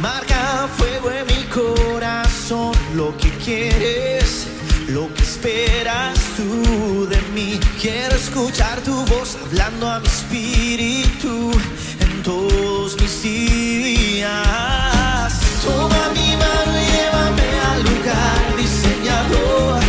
[0.00, 4.46] Marca fuego en mi corazón lo que quieres,
[4.88, 7.58] lo que esperas tú de mí.
[7.80, 11.50] Quiero escuchar tu voz hablando a mi espíritu
[12.00, 13.67] en todos mis días.
[14.20, 19.80] Toma mi mano y llévame al lugar diseñador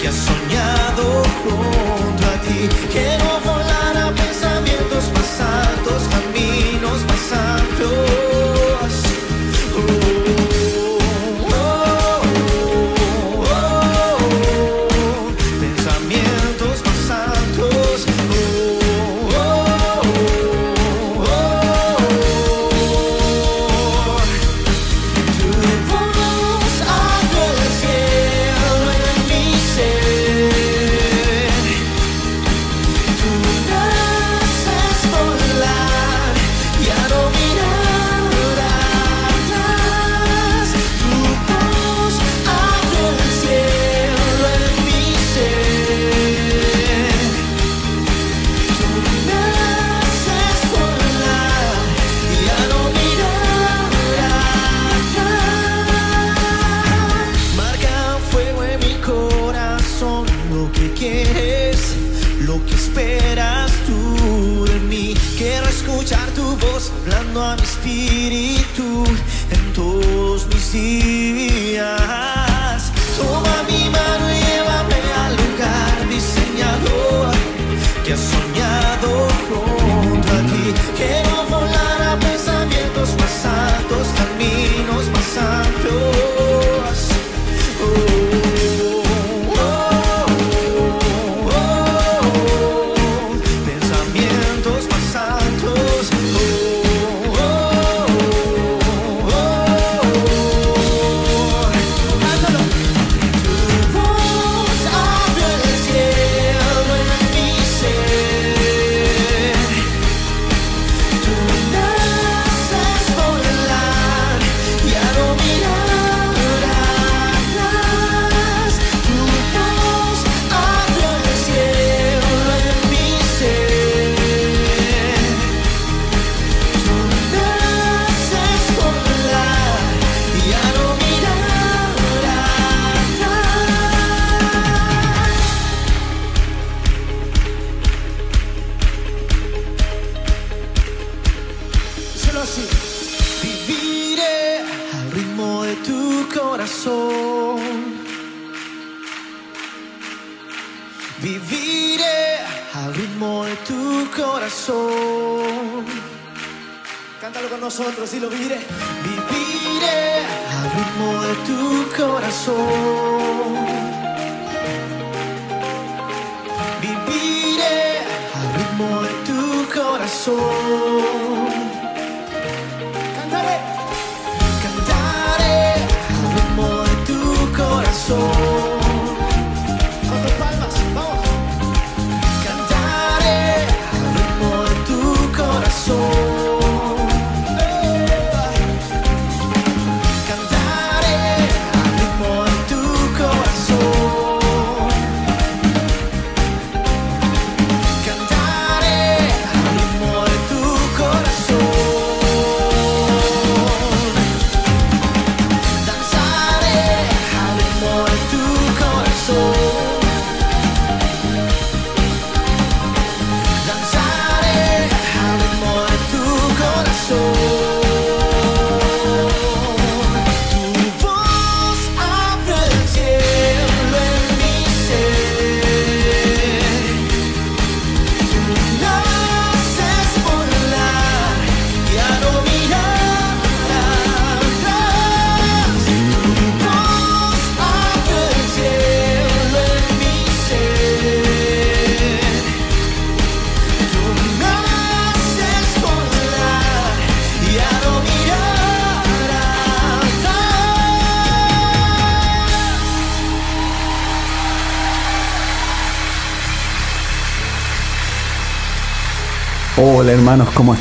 [0.00, 2.68] que has soñado junto a ti.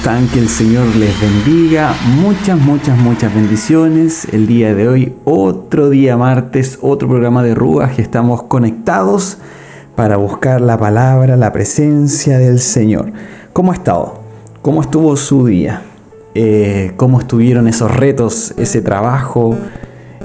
[0.06, 1.92] Que el Señor les bendiga.
[2.22, 4.28] Muchas, muchas, muchas bendiciones.
[4.32, 7.56] El día de hoy, otro día martes, otro programa de
[7.96, 9.40] que estamos conectados
[9.96, 13.14] para buscar la palabra, la presencia del Señor.
[13.52, 14.20] ¿Cómo ha estado?
[14.62, 15.82] ¿Cómo estuvo su día?
[16.36, 19.58] Eh, ¿Cómo estuvieron esos retos, ese trabajo?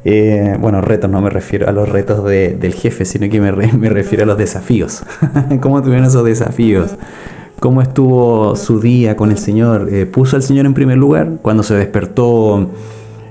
[0.04, 3.88] Eh, bueno, retos no me refiero a los retos del jefe, sino que me, me
[3.88, 5.04] refiero a los desafíos.
[5.62, 6.90] ¿Cómo estuvieron esos desafíos?
[7.60, 9.90] ¿Cómo estuvo su día con el Señor?
[9.92, 11.40] Eh, ¿Puso al Señor en primer lugar?
[11.42, 12.70] Cuando se despertó,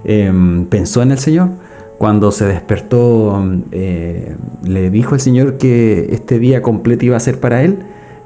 [0.03, 1.49] em, pensó en el Señor.
[1.97, 7.39] Cuando se despertó, eh, le dijo al Señor que este día completo iba a ser
[7.39, 7.79] para Él.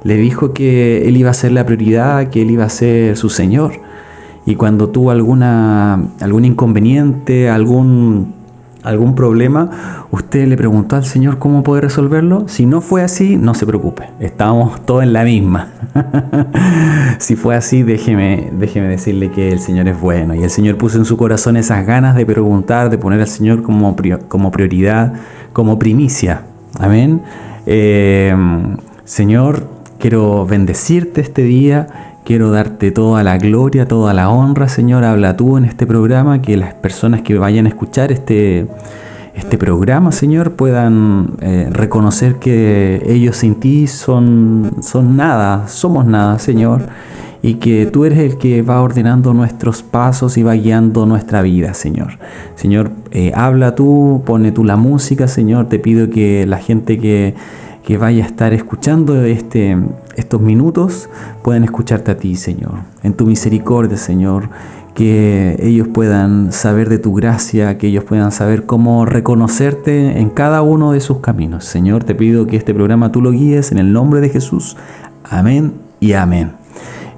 [0.04, 3.30] Le dijo que Él iba a ser la prioridad, que Él iba a ser su
[3.30, 3.72] Señor.
[4.46, 8.34] Y cuando tuvo alguna, algún inconveniente, algún
[8.84, 12.48] algún problema, usted le preguntó al Señor cómo puede resolverlo.
[12.48, 15.70] Si no fue así, no se preocupe, estamos todos en la misma.
[17.20, 20.98] si fue así, déjeme, déjeme decirle que el Señor es bueno y el Señor puso
[20.98, 23.96] en su corazón esas ganas de preguntar, de poner al Señor como,
[24.28, 25.14] como prioridad,
[25.54, 26.42] como primicia.
[26.80, 27.22] Amén.
[27.66, 28.36] Eh,
[29.06, 29.68] Señor,
[30.00, 35.04] quiero bendecirte este día Quiero darte toda la gloria, toda la honra, Señor.
[35.04, 38.68] Habla tú en este programa, que las personas que vayan a escuchar este,
[39.36, 46.40] este programa, Señor, puedan eh, reconocer que ellos sin ti son, son nada, somos nada,
[46.40, 46.84] Señor.
[47.42, 51.74] Y que tú eres el que va ordenando nuestros pasos y va guiando nuestra vida,
[51.74, 52.20] Señor.
[52.56, 55.68] Señor, eh, habla tú, pone tú la música, Señor.
[55.68, 57.36] Te pido que la gente que
[57.84, 59.78] que vaya a estar escuchando este,
[60.16, 61.10] estos minutos
[61.42, 62.80] puedan escucharte a ti, Señor.
[63.04, 64.50] En tu misericordia, Señor,
[64.94, 70.62] que ellos puedan saber de tu gracia, que ellos puedan saber cómo reconocerte en cada
[70.62, 71.66] uno de sus caminos.
[71.66, 74.78] Señor, te pido que este programa tú lo guíes en el nombre de Jesús.
[75.24, 76.54] Amén y amén.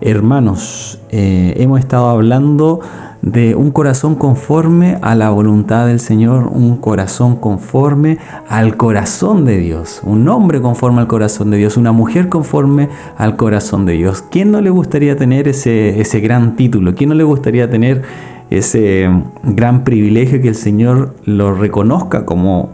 [0.02, 2.82] Hermanos, eh, hemos estado hablando
[3.26, 9.58] de un corazón conforme a la voluntad del Señor, un corazón conforme al corazón de
[9.58, 12.88] Dios, un hombre conforme al corazón de Dios, una mujer conforme
[13.18, 14.24] al corazón de Dios.
[14.30, 16.94] ¿Quién no le gustaría tener ese, ese gran título?
[16.94, 18.04] ¿Quién no le gustaría tener
[18.52, 19.10] ese
[19.42, 22.70] gran privilegio que el Señor lo reconozca como,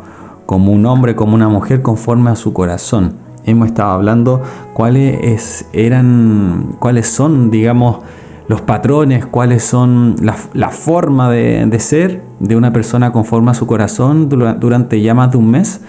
[0.46, 3.14] como un hombre, como una mujer conforme a su corazón?
[3.46, 4.42] Hemos estado hablando
[4.74, 8.00] cuáles eran, cuáles son, digamos,
[8.52, 14.28] los patrones, cuáles son la, forma de, ser de una persona conforme a su corazón
[14.28, 15.80] durante ya más de un mes.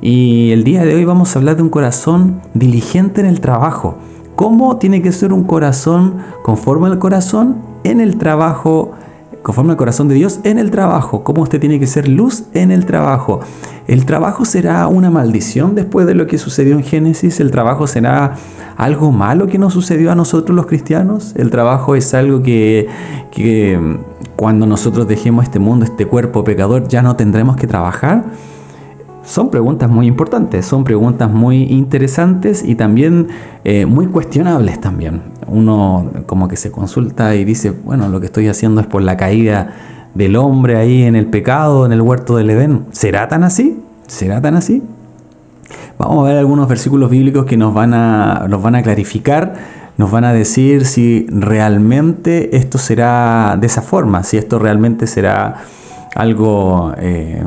[0.00, 3.98] Y el día de hoy vamos a hablar de un corazón diligente en el trabajo.
[4.34, 8.92] ¿Cómo tiene que ser un corazón conforme al corazón en el trabajo
[9.46, 12.72] conforme al corazón de Dios en el trabajo, cómo usted tiene que ser luz en
[12.72, 13.38] el trabajo.
[13.86, 17.38] ¿El trabajo será una maldición después de lo que sucedió en Génesis?
[17.38, 18.34] ¿El trabajo será
[18.76, 21.32] algo malo que nos sucedió a nosotros los cristianos?
[21.36, 22.88] ¿El trabajo es algo que,
[23.30, 23.78] que
[24.34, 28.24] cuando nosotros dejemos este mundo, este cuerpo pecador, ya no tendremos que trabajar?
[29.22, 33.28] Son preguntas muy importantes, son preguntas muy interesantes y también
[33.62, 35.35] eh, muy cuestionables también.
[35.48, 39.16] Uno como que se consulta y dice, bueno, lo que estoy haciendo es por la
[39.16, 39.70] caída
[40.14, 42.84] del hombre ahí en el pecado, en el huerto del Edén.
[42.92, 43.80] ¿Será tan así?
[44.06, 44.82] ¿Será tan así?
[45.98, 49.54] Vamos a ver algunos versículos bíblicos que nos van a, nos van a clarificar,
[49.96, 55.56] nos van a decir si realmente esto será de esa forma, si esto realmente será
[56.14, 56.92] algo...
[56.98, 57.42] Eh,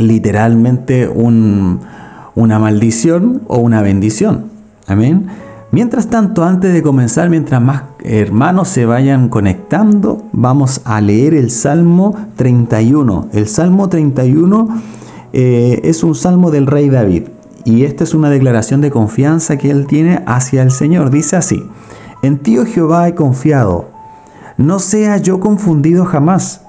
[0.00, 4.46] literalmente una maldición o una bendición.
[4.86, 5.26] Amén.
[5.72, 11.50] Mientras tanto, antes de comenzar, mientras más hermanos se vayan conectando, vamos a leer el
[11.50, 13.28] Salmo 31.
[13.32, 14.82] El Salmo 31
[15.32, 17.24] eh, es un salmo del rey David
[17.64, 21.10] y esta es una declaración de confianza que él tiene hacia el Señor.
[21.10, 21.62] Dice así,
[22.22, 23.90] en ti, oh Jehová, he confiado,
[24.56, 26.62] no sea yo confundido jamás,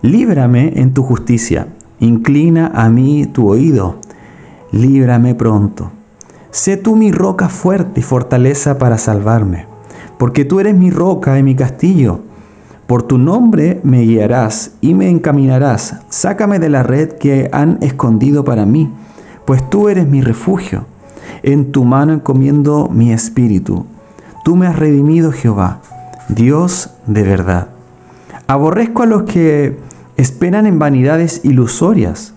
[0.00, 1.66] líbrame en tu justicia
[2.00, 3.96] Inclina a mí tu oído,
[4.72, 5.92] líbrame pronto.
[6.50, 9.66] Sé tú mi roca fuerte y fortaleza para salvarme,
[10.18, 12.20] porque tú eres mi roca y mi castillo.
[12.88, 16.00] Por tu nombre me guiarás y me encaminarás.
[16.08, 18.92] Sácame de la red que han escondido para mí,
[19.44, 20.86] pues tú eres mi refugio.
[21.44, 23.86] En tu mano encomiendo mi espíritu.
[24.44, 25.80] Tú me has redimido, Jehová,
[26.28, 27.68] Dios de verdad.
[28.48, 29.78] Aborrezco a los que
[30.16, 32.34] esperan en vanidades ilusorias.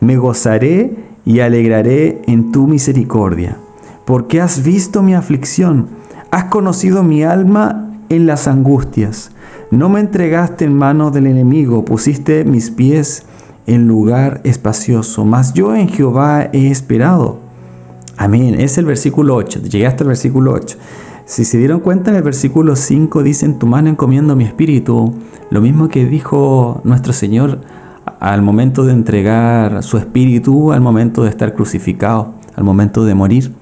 [0.00, 3.56] Me gozaré y alegraré en tu misericordia,
[4.04, 5.88] porque has visto mi aflicción,
[6.30, 9.30] has conocido mi alma en las angustias.
[9.70, 13.24] No me entregaste en manos del enemigo, pusiste mis pies
[13.66, 17.38] en lugar espacioso, mas yo en Jehová he esperado.
[18.16, 18.60] Amén.
[18.60, 19.62] Es el versículo 8.
[19.62, 20.76] Llegué hasta el versículo 8.
[21.26, 25.14] Si se dieron cuenta en el versículo 5 dice, en tu mano encomiendo mi espíritu,
[25.50, 27.60] lo mismo que dijo nuestro Señor
[28.20, 33.52] al momento de entregar su espíritu, al momento de estar crucificado, al momento de morir.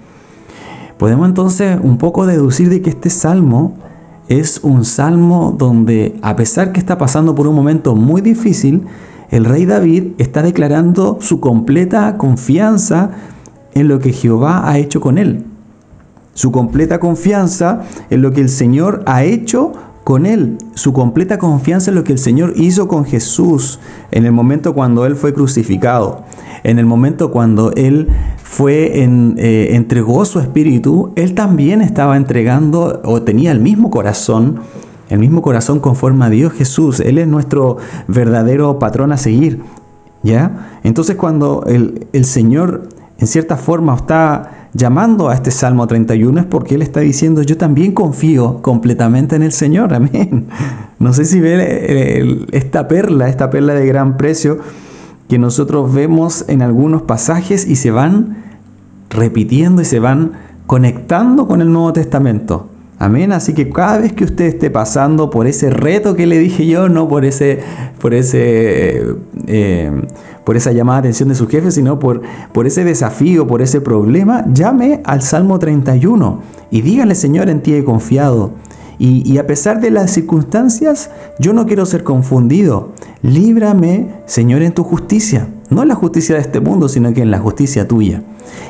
[0.98, 3.74] Podemos entonces un poco deducir de que este salmo
[4.28, 8.82] es un salmo donde a pesar que está pasando por un momento muy difícil,
[9.30, 13.10] el rey David está declarando su completa confianza
[13.74, 15.44] en lo que Jehová ha hecho con él.
[16.34, 19.72] Su completa confianza en lo que el Señor ha hecho
[20.04, 23.78] con él, su completa confianza en lo que el Señor hizo con Jesús
[24.10, 26.24] en el momento cuando él fue crucificado,
[26.64, 28.08] en el momento cuando él
[28.42, 34.60] fue en, eh, entregó su espíritu, él también estaba entregando o tenía el mismo corazón,
[35.08, 37.00] el mismo corazón conforme a Dios Jesús.
[37.00, 37.78] Él es nuestro
[38.08, 39.60] verdadero patrón a seguir.
[40.24, 40.78] ¿Ya?
[40.84, 46.46] Entonces cuando el, el Señor en cierta forma está llamando a este Salmo 31 es
[46.46, 50.48] porque Él está diciendo, yo también confío completamente en el Señor, amén.
[50.98, 54.58] No sé si ve esta perla, esta perla de gran precio
[55.28, 58.36] que nosotros vemos en algunos pasajes y se van
[59.10, 60.32] repitiendo y se van
[60.66, 62.71] conectando con el Nuevo Testamento.
[63.02, 63.32] Amén.
[63.32, 66.88] Así que cada vez que usted esté pasando por ese reto que le dije yo,
[66.88, 67.58] no por ese,
[67.98, 69.16] por ese,
[69.48, 69.90] eh,
[70.44, 73.80] por esa llamada de atención de su jefe, sino por, por ese desafío, por ese
[73.80, 78.52] problema, llame al Salmo 31 y dígale, Señor, en ti he confiado.
[79.00, 82.92] Y, y, a pesar de las circunstancias, yo no quiero ser confundido.
[83.22, 85.48] Líbrame, Señor, en tu justicia.
[85.70, 88.22] No en la justicia de este mundo, sino que en la justicia tuya.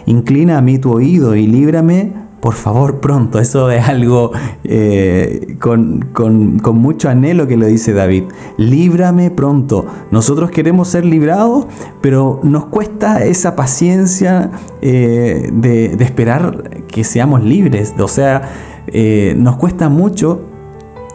[0.06, 2.12] Inclina a mí tu oído y líbrame
[2.42, 3.38] por favor pronto.
[3.38, 4.32] Eso es algo
[4.64, 8.24] eh, con, mucho anhelo que lo dice David.
[8.56, 9.86] Líbrame pronto.
[10.10, 11.66] Nosotros queremos ser librados,
[12.00, 17.94] pero nos cuesta esa paciencia eh, de, esperar que seamos libres.
[18.00, 18.50] O sea,
[18.88, 20.40] eh, nos cuesta mucho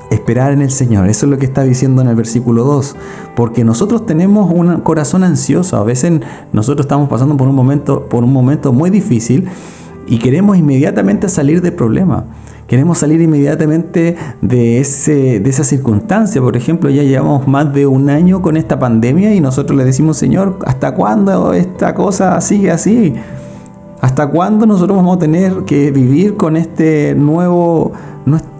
[0.10, 1.10] esperar en el Señor.
[1.10, 2.96] Eso es lo que está diciendo en el versículo 2.
[3.36, 5.76] Porque nosotros tenemos un corazón ansioso.
[5.76, 6.22] A veces
[6.54, 9.50] nosotros estamos pasando por un momento, por un momento muy difícil
[10.08, 12.26] y queremos inmediatamente salir del problema.
[12.68, 16.42] Queremos salir inmediatamente de, ese, de esa circunstancia.
[16.42, 20.18] Por ejemplo, ya llevamos más de un año con esta pandemia y nosotros le decimos,
[20.18, 23.14] Señor, ¿hasta cuándo esta cosa sigue así?
[24.02, 27.94] ¿Hasta cuándo nosotros vamos a tener que vivir con este nuevo,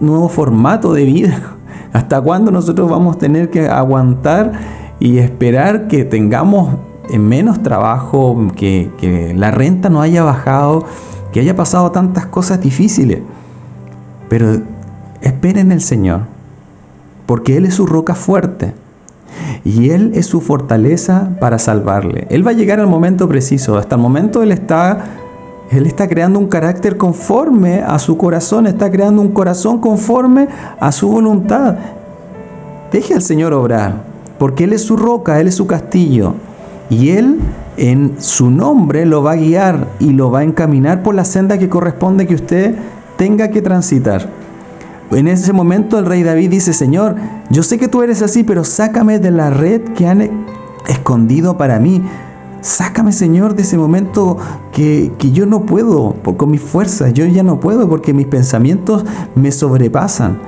[0.00, 1.56] nuevo formato de vida?
[1.92, 4.52] ¿Hasta cuándo nosotros vamos a tener que aguantar
[5.00, 6.76] y esperar que tengamos
[7.12, 10.86] menos trabajo, que, que la renta no haya bajado?
[11.32, 13.20] Que haya pasado tantas cosas difíciles.
[14.28, 14.60] Pero
[15.20, 16.22] esperen en el Señor,
[17.26, 18.74] porque Él es su roca fuerte
[19.64, 22.26] y Él es su fortaleza para salvarle.
[22.30, 23.76] Él va a llegar al momento preciso.
[23.76, 25.04] Hasta el momento Él está,
[25.70, 30.48] Él está creando un carácter conforme a su corazón, está creando un corazón conforme
[30.80, 31.76] a su voluntad.
[32.92, 34.02] Deje al Señor obrar,
[34.38, 36.34] porque Él es su roca, Él es su castillo
[36.88, 37.38] y Él
[37.78, 41.58] en su nombre lo va a guiar y lo va a encaminar por la senda
[41.58, 42.74] que corresponde que usted
[43.16, 44.28] tenga que transitar.
[45.12, 47.14] En ese momento el rey David dice, Señor,
[47.50, 50.46] yo sé que tú eres así, pero sácame de la red que han
[50.86, 52.02] escondido para mí.
[52.60, 54.36] Sácame, Señor, de ese momento
[54.72, 59.04] que, yo no puedo, con mis fuerzas, yo ya no puedo porque mis pensamientos
[59.34, 60.38] me sobrepasan.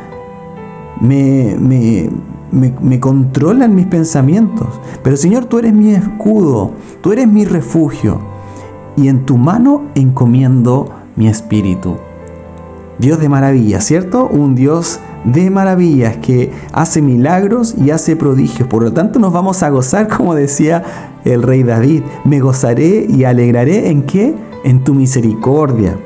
[1.00, 2.10] Me, me,
[2.52, 4.68] me, controlan mis pensamientos.
[5.02, 8.20] Pero Señor, tú eres mi escudo, tú eres mi refugio,
[8.96, 11.96] y en tu mano encomiendo mi espíritu.
[12.98, 14.26] Dios de maravillas, ¿cierto?
[14.26, 18.68] Un Dios de maravillas que hace milagros y hace prodigios.
[18.68, 20.82] Por lo tanto, nos vamos a gozar, como decía
[21.24, 22.02] el rey David.
[22.24, 24.34] Me gozaré y alegraré en qué?
[24.64, 25.96] En tu misericordia.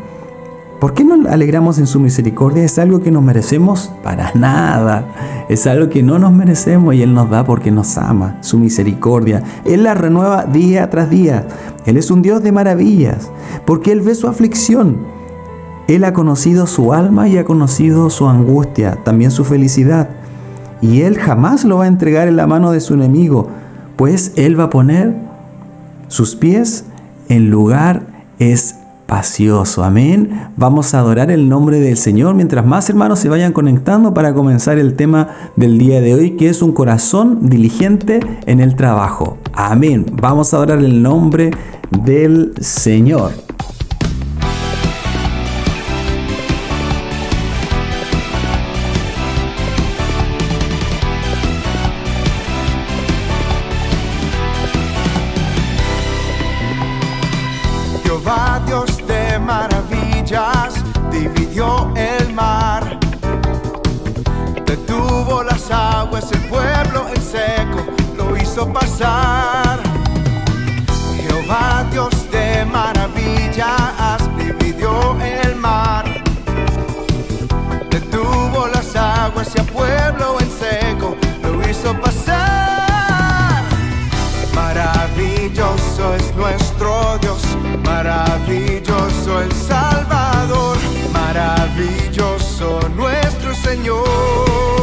[0.80, 2.64] ¿Por qué nos alegramos en su misericordia?
[2.64, 5.04] Es algo que nos merecemos para nada.
[5.48, 9.42] Es algo que no nos merecemos y Él nos da porque nos ama, su misericordia.
[9.64, 11.46] Él la renueva día tras día.
[11.86, 13.30] Él es un Dios de maravillas,
[13.64, 14.98] porque Él ve su aflicción.
[15.86, 20.08] Él ha conocido su alma y ha conocido su angustia, también su felicidad.
[20.80, 23.48] Y Él jamás lo va a entregar en la mano de su enemigo,
[23.96, 25.14] pues Él va a poner
[26.08, 26.84] sus pies
[27.28, 28.02] en lugar
[28.38, 29.84] es pacioso.
[29.84, 30.48] Amén.
[30.56, 34.78] Vamos a adorar el nombre del Señor mientras más hermanos se vayan conectando para comenzar
[34.78, 39.38] el tema del día de hoy, que es un corazón diligente en el trabajo.
[39.52, 40.06] Amén.
[40.12, 41.50] Vamos a adorar el nombre
[41.90, 43.32] del Señor.
[89.40, 90.76] El Salvador,
[91.12, 94.73] maravilloso nuestro Señor.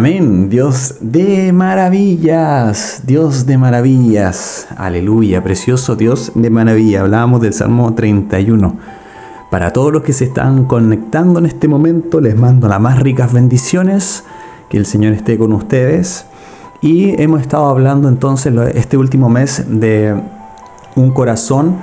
[0.00, 7.02] Amén, Dios de maravillas, Dios de maravillas, aleluya, precioso Dios de maravilla.
[7.02, 8.78] Hablábamos del Salmo 31.
[9.50, 13.34] Para todos los que se están conectando en este momento, les mando las más ricas
[13.34, 14.24] bendiciones,
[14.70, 16.24] que el Señor esté con ustedes.
[16.80, 20.18] Y hemos estado hablando entonces este último mes de
[20.96, 21.76] un corazón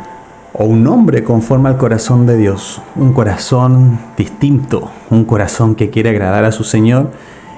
[0.53, 6.10] o un hombre conforme al corazón de Dios, un corazón distinto, un corazón que quiere
[6.10, 7.12] agradar a su Señor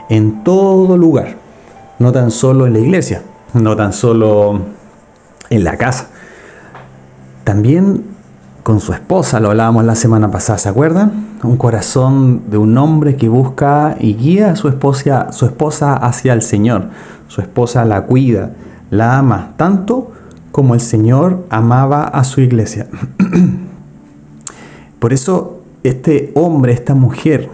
[0.09, 1.37] en todo lugar,
[1.99, 4.59] no tan solo en la iglesia, no tan solo
[5.49, 6.09] en la casa.
[7.43, 8.03] También
[8.63, 11.37] con su esposa, lo hablábamos la semana pasada, ¿se acuerdan?
[11.43, 16.33] Un corazón de un hombre que busca y guía a su esposa, su esposa hacia
[16.33, 16.89] el Señor.
[17.27, 18.51] Su esposa la cuida,
[18.89, 20.11] la ama tanto
[20.51, 22.87] como el Señor amaba a su iglesia.
[24.99, 27.49] Por eso este hombre, esta mujer,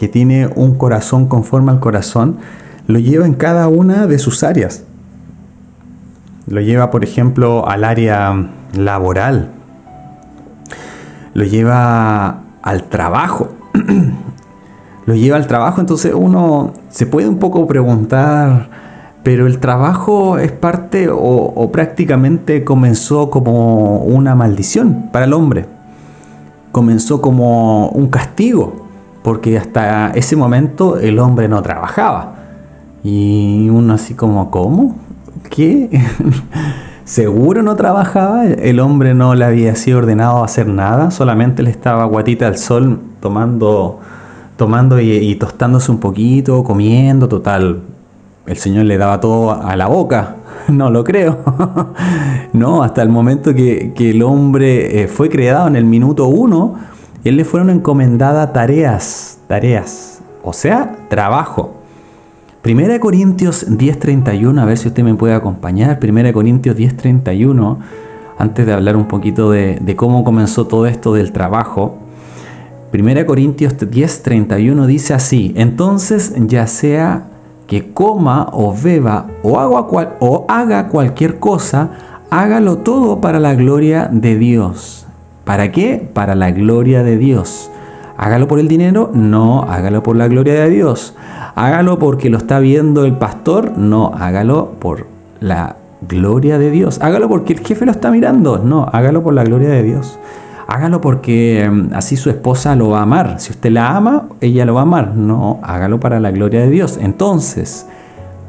[0.00, 2.38] que tiene un corazón conforme al corazón,
[2.86, 4.82] lo lleva en cada una de sus áreas.
[6.46, 9.50] Lo lleva, por ejemplo, al área laboral.
[11.34, 13.50] Lo lleva al trabajo.
[15.04, 18.70] lo lleva al trabajo, entonces uno se puede un poco preguntar,
[19.22, 25.66] pero el trabajo es parte o, o prácticamente comenzó como una maldición para el hombre.
[26.72, 28.79] Comenzó como un castigo
[29.22, 32.34] porque hasta ese momento el hombre no trabajaba.
[33.02, 34.96] Y uno así como, ¿cómo?
[35.50, 35.90] ¿Qué?
[37.04, 41.70] Seguro no trabajaba, el hombre no le había sido ordenado a hacer nada, solamente le
[41.70, 43.98] estaba guatita al sol tomando,
[44.56, 47.80] tomando y, tostándose un poquito, comiendo, total.
[48.46, 50.36] El Señor le daba todo a la boca,
[50.68, 51.38] no lo creo.
[52.52, 56.76] no, hasta el momento que, el hombre eh, fue creado en el minuto uno,
[57.24, 61.74] él le fueron encomendadas tareas, tareas, o sea, trabajo.
[62.62, 65.98] Primera de Corintios 10:31, a ver si usted me puede acompañar.
[65.98, 67.78] Primera de Corintios 10:31,
[68.38, 71.96] antes de hablar un poquito de, cómo comenzó todo esto del trabajo.
[72.90, 77.24] Primera de Corintios 10:31 dice así, entonces ya sea
[77.66, 81.90] que coma o beba o haga cualquier cosa,
[82.30, 85.06] hágalo todo para la gloria de Dios.
[85.44, 86.08] ¿Para qué?
[86.12, 87.70] Para la gloria de Dios.
[88.16, 91.14] Hágalo por el dinero, no, hágalo por la gloria de Dios.
[91.54, 95.06] Hágalo porque lo está viendo el pastor, no, hágalo por
[95.40, 97.00] la gloria de Dios.
[97.00, 100.18] Hágalo porque el jefe lo está mirando, no, hágalo por la gloria de Dios.
[100.70, 103.40] Hágalo porque mm, así su esposa lo va a amar.
[103.40, 105.16] Si usted la ama, ella lo va a amar.
[105.16, 106.96] No, hágalo para la gloria de Dios.
[107.00, 107.86] Entonces,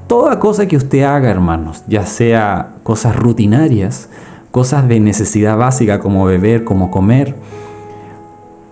[0.06, 4.08] toda cosa que usted haga, hermanos, ya sea cosas rutinarias,
[4.52, 7.36] cosas de necesidad básica como beber, como comer,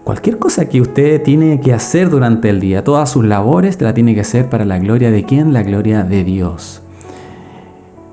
[0.03, 4.13] cualquier cosa que usted tiene que hacer durante el día, todas sus labores la tiene
[4.13, 5.53] que hacer para la gloria de quién?
[5.53, 6.81] La gloria de Dios.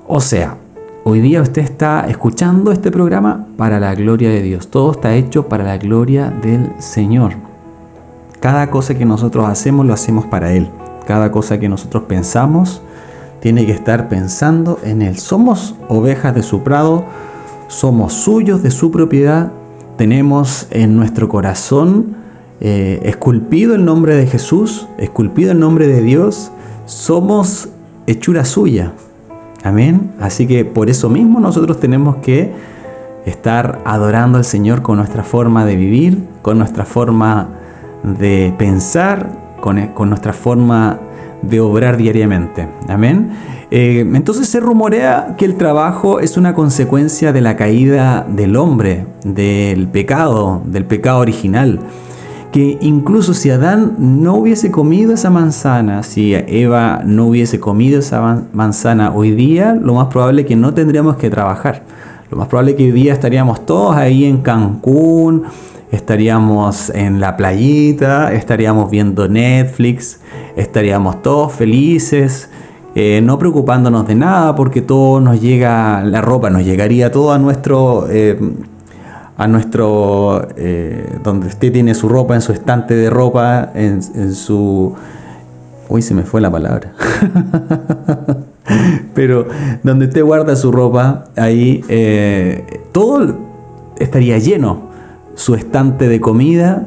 [0.07, 0.57] O sea,
[1.09, 4.66] Hoy día usted está escuchando este programa para la gloria de Dios.
[4.66, 7.35] Todo está hecho para la gloria del Señor.
[8.40, 10.68] Cada cosa que nosotros hacemos lo hacemos para Él.
[11.07, 12.83] Cada cosa que nosotros pensamos
[13.38, 15.16] tiene que estar pensando en Él.
[15.16, 17.05] Somos ovejas de su prado,
[17.68, 19.52] somos suyos de su propiedad.
[19.96, 22.16] Tenemos en nuestro corazón
[22.61, 26.50] eh, esculpido el nombre de Jesús, esculpido el nombre de Dios.
[26.87, 27.68] Somos
[28.07, 28.92] hechura suya.
[29.62, 30.12] Amén.
[30.20, 32.52] Así que por eso mismo nosotros tenemos que
[33.24, 37.48] estar adorando al Señor con nuestra forma de vivir, con nuestra forma
[38.05, 41.00] de pensar, con, nuestra forma
[41.48, 42.68] de obrar diariamente.
[42.88, 43.30] Amén.
[43.70, 49.06] Eh, entonces se rumorea que el trabajo es una consecuencia de la caída del hombre,
[49.24, 51.80] del pecado, del pecado original
[52.56, 58.44] que incluso si Adán no hubiese comido esa manzana, si Eva no hubiese comido esa
[58.54, 61.82] manzana hoy día, lo más probable es que no tendríamos que trabajar.
[62.30, 65.42] Lo más probable es que hoy día estaríamos todos ahí en Cancún,
[65.90, 70.20] estaríamos en la playita, estaríamos viendo Netflix,
[70.57, 72.51] estaríamos todos felices,
[72.94, 77.38] eh, no preocupándonos de nada porque todo nos llega, la ropa nos llegaría todo a
[77.38, 78.07] nuestro...
[78.11, 78.38] Eh,
[79.38, 84.94] a nuestro, eh, donde usted tiene su ropa, en su estante de ropa, en, su...
[85.90, 86.94] Uy, se me fue la palabra.
[89.14, 89.46] Pero
[89.83, 91.85] donde usted guarda su ropa, ahí
[92.92, 93.37] todo
[93.99, 94.95] estaría lleno.
[95.37, 96.87] Su estante de comida,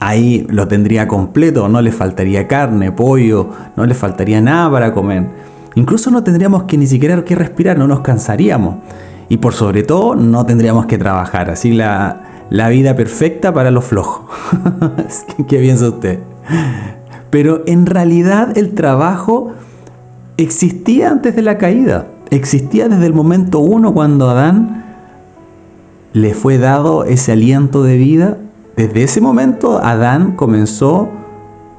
[0.00, 5.26] ahí lo tendría completo, no le faltaría carne, pollo, no le faltaría nada para comer.
[5.76, 8.78] Incluso no tendríamos que ni siquiera que respirar, no nos cansaríamos.
[9.28, 11.50] Y por sobre todo, no tendríamos que trabajar.
[11.50, 14.22] Así la, la vida perfecta para los flojos.
[15.48, 16.18] ¿Qué piensa usted?
[17.30, 19.52] Pero en realidad el trabajo
[20.38, 22.06] existía antes de la caída.
[22.30, 24.87] Existía desde el momento uno cuando Adán
[26.12, 28.38] le fue dado ese aliento de vida.
[28.76, 31.08] Desde ese momento Adán comenzó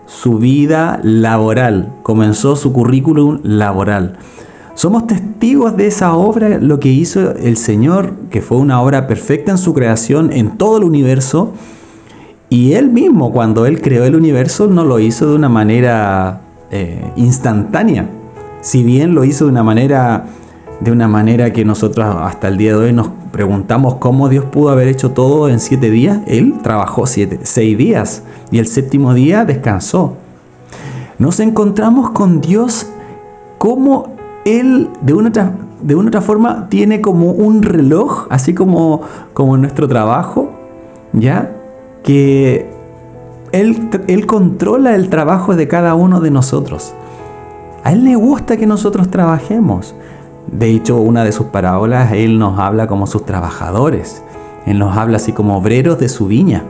[0.06, 4.18] su vida laboral, comenzó su currículum laboral.
[4.74, 9.52] Somos testigos de esa obra, lo que hizo el Señor, que fue una obra perfecta
[9.52, 11.52] en su creación, en todo el universo.
[12.50, 17.12] Y Él mismo, cuando Él creó el universo, no lo hizo de una manera eh,
[17.18, 18.08] instantánea.
[18.62, 20.26] Si bien lo hizo de una manera,
[20.80, 24.70] de una manera que nosotros hasta el día de hoy nos preguntamos cómo Dios pudo
[24.70, 29.46] haber hecho todo en siete días, Él trabajó siete, seis días y el séptimo día
[29.46, 30.16] descansó.
[31.18, 32.88] Nos encontramos con Dios
[33.58, 34.16] como
[34.46, 35.32] él de una
[35.82, 39.02] de una otra forma tiene como un reloj, así como,
[39.34, 40.50] como nuestro trabajo,
[41.14, 41.52] ¿ya?
[42.04, 42.70] Que
[43.52, 46.94] él, él controla el trabajo de cada uno de nosotros.
[47.84, 49.96] A Él le gusta que nosotros trabajemos.
[50.52, 54.24] De hecho, una de sus parábolas, Él nos habla como sus trabajadores.
[54.66, 56.64] Él nos habla así como obreros de su viña.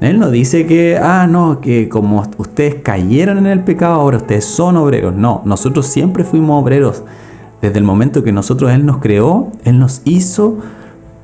[0.00, 4.44] Él no dice que, ah, no, que como ustedes cayeron en el pecado, ahora ustedes
[4.44, 5.14] son obreros.
[5.14, 7.02] No, nosotros siempre fuimos obreros.
[7.62, 10.58] Desde el momento que nosotros Él nos creó, Él nos hizo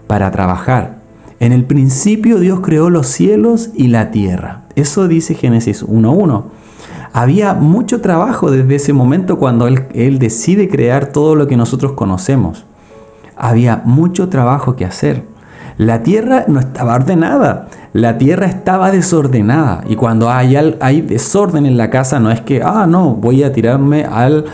[0.07, 0.98] para trabajar.
[1.40, 4.62] En el principio Dios creó los cielos y la tierra.
[4.76, 6.44] Eso dice Génesis 1.1.
[7.12, 12.64] Había mucho trabajo desde ese momento cuando él, decide crear todo lo que nosotros conocemos.
[13.36, 15.24] Había mucho trabajo que hacer.
[15.76, 21.76] La tierra no estaba ordenada la tierra estaba desordenada y cuando hay, hay desorden en
[21.76, 24.44] la casa no es que, ah, no, voy a tirarme al,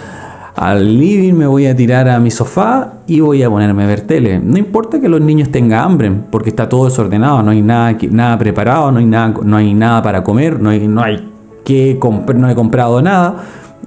[0.54, 4.00] al living, me voy a tirar a mi sofá y voy a ponerme a ver
[4.00, 4.38] tele.
[4.38, 8.38] No importa que los niños tengan hambre, porque está todo desordenado, no hay nada, nada
[8.38, 11.36] preparado, no hay nada, no hay nada para comer, no hay, no hay
[11.66, 11.98] que
[12.37, 13.42] no he comprado nada.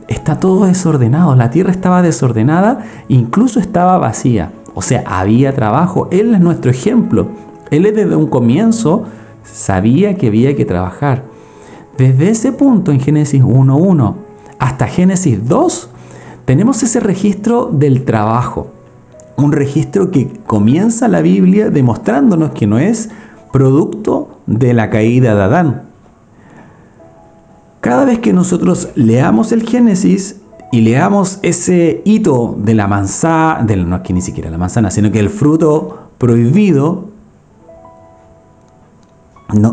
[0.10, 4.52] Está todo desordenado, la tierra estaba desordenada, incluso estaba vacía.
[4.76, 6.10] O sea, había trabajo.
[6.12, 7.30] Él es nuestro ejemplo.
[7.72, 9.06] Él desde un comienzo
[9.44, 11.24] sabía que había que trabajar.
[11.98, 14.16] Desde ese punto en Génesis 1.1
[14.60, 15.90] hasta Génesis 2
[16.44, 18.68] tenemos ese registro del trabajo.
[19.38, 23.10] Un registro que comienza la Biblia demostrándonos que no es
[23.54, 25.89] producto de la caída de Adán.
[27.82, 30.38] Cada vez que nosotros leamos el Génesis
[30.72, 35.12] y leamos ese hito de la manzana, no es que ni siquiera la manzana, sino
[35.12, 37.10] que el fruto prohibido,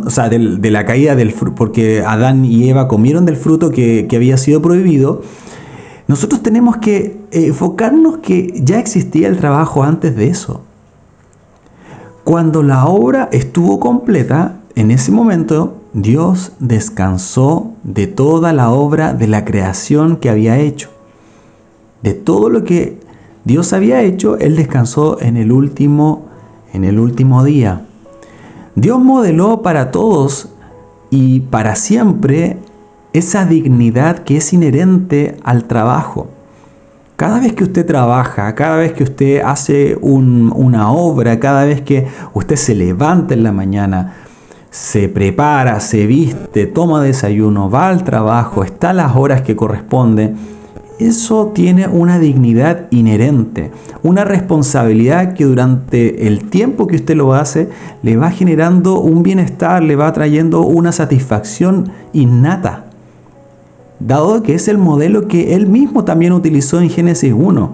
[0.04, 4.06] o sea, de, la caída del fruto, porque Adán y Eva comieron del fruto que,
[4.08, 5.22] que había sido prohibido,
[6.06, 10.62] nosotros tenemos que enfocarnos que ya existía el trabajo antes de eso.
[12.22, 19.26] Cuando la obra estuvo completa, en ese momento Dios descansó de toda la obra de
[19.26, 20.90] la creación que había hecho.
[22.02, 23.00] De todo lo que
[23.46, 26.26] Dios había hecho, Él descansó en el último,
[26.74, 27.86] en el último día.
[28.74, 30.50] Dios modeló para todos
[31.08, 32.58] y para siempre
[33.14, 36.28] esa dignidad que es inherente al trabajo.
[37.16, 42.06] Cada vez que usted trabaja, cada vez que usted hace una obra, cada vez que
[42.34, 44.25] usted se levanta en la mañana,
[44.76, 50.34] se prepara, se viste, toma desayuno, va al trabajo, está a las horas que corresponde,
[50.98, 53.70] eso tiene una dignidad inherente,
[54.02, 57.70] una responsabilidad que durante el tiempo que usted lo hace
[58.02, 62.84] le va generando un bienestar, le va trayendo una satisfacción innata
[63.98, 67.70] dado que es el modelo que él mismo también utilizó en Génesis 1.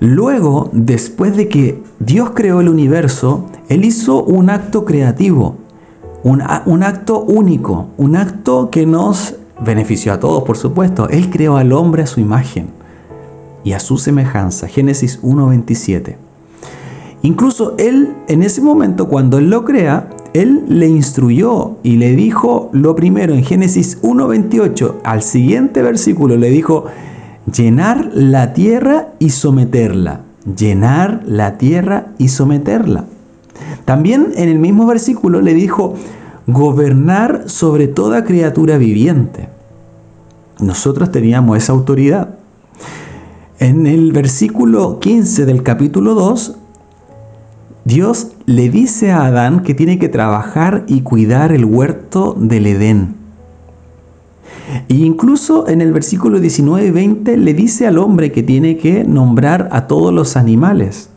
[0.00, 5.56] Luego, después de que Dios creó el universo, Él hizo un acto creativo,
[6.26, 11.08] un, acto único, un acto que nos benefició a todos, por supuesto.
[11.08, 12.70] Él creó al hombre a su imagen
[13.62, 14.66] y a su semejanza.
[14.66, 16.16] Génesis 1.27.
[17.22, 22.68] Incluso Él, en ese momento, cuando Él lo crea, él le instruyó y le dijo
[22.72, 26.84] lo primero en Génesis 1.28, al siguiente versículo le dijo,
[27.50, 33.06] llenar la tierra y someterla, llenar la tierra y someterla.
[33.86, 35.94] También en el mismo versículo le dijo,
[36.46, 39.48] gobernar sobre toda criatura viviente.
[40.60, 42.36] Nosotros teníamos esa autoridad.
[43.58, 46.58] En el versículo 15 del capítulo 2
[47.86, 53.14] Dios le dice a Adán que tiene que trabajar y cuidar el huerto del Edén.
[54.88, 59.04] E incluso en el versículo 19 y 20 le dice al hombre que tiene que
[59.04, 61.10] nombrar a todos los animales.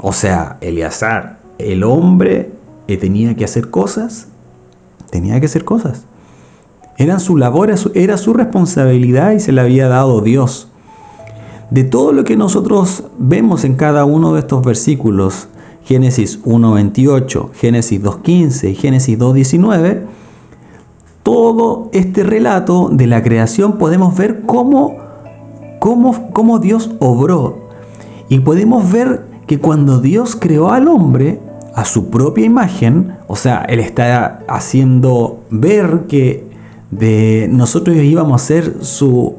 [0.00, 2.52] O sea, Eleazar, el hombre
[2.86, 4.28] que tenía que hacer cosas,
[5.10, 6.04] tenía que hacer cosas.
[6.98, 10.68] Eran su labor, era su responsabilidad y se la había dado Dios.
[11.70, 15.48] De todo lo que nosotros vemos en cada uno de estos versículos,
[15.84, 20.04] Génesis 1.28, Génesis 2.15 y Génesis 2.19,
[21.22, 24.96] todo este relato de la creación podemos ver cómo,
[25.80, 27.66] cómo, cómo Dios obró.
[28.28, 31.40] Y podemos ver que cuando Dios creó al hombre
[31.76, 36.46] a su propia imagen, o sea, Él está haciendo ver que
[36.90, 39.34] de nosotros íbamos a ser su,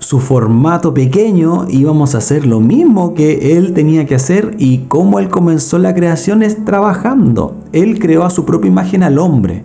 [0.00, 5.20] su formato pequeño íbamos a hacer lo mismo que él tenía que hacer y cómo
[5.20, 7.54] él comenzó la creación es trabajando.
[7.72, 9.62] Él creó a su propia imagen al hombre.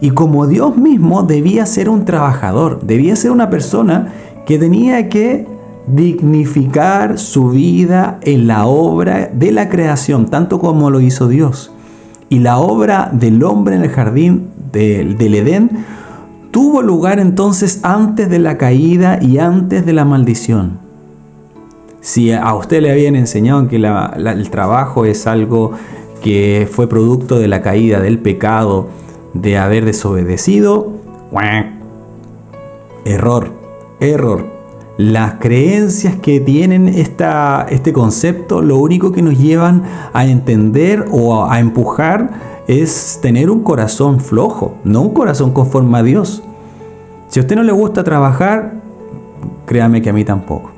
[0.00, 4.12] Y como Dios mismo debía ser un trabajador, debía ser una persona
[4.46, 5.46] que tenía que
[5.94, 11.72] dignificar su vida en la obra de la creación, tanto como lo hizo Dios.
[12.28, 15.70] Y la obra del hombre en el jardín del, del Edén
[16.50, 20.78] tuvo lugar entonces antes de la caída y antes de la maldición.
[22.00, 25.72] Si a usted le habían enseñado que el trabajo es algo
[26.22, 28.88] que fue producto de la caída, del pecado,
[29.34, 30.92] de haber desobedecido,
[33.04, 33.52] error,
[34.00, 34.59] error.
[35.00, 39.82] Las creencias que tienen esta, este concepto lo único que nos llevan
[40.12, 42.28] a entender o a empujar
[42.68, 46.42] es tener un corazón flojo, no un corazón conforme a Dios.
[47.28, 48.74] Si a usted no le gusta trabajar,
[49.64, 50.70] créame que a mí tampoco.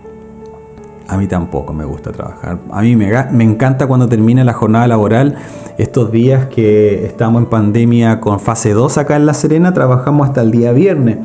[1.09, 2.61] A mí tampoco me gusta trabajar.
[2.71, 5.35] A mí me, me, encanta cuando termina la jornada laboral.
[5.79, 10.43] Estos días que estamos en pandemia con fase 2 acá en La Serena, trabajamos hasta
[10.43, 11.19] el día viernes.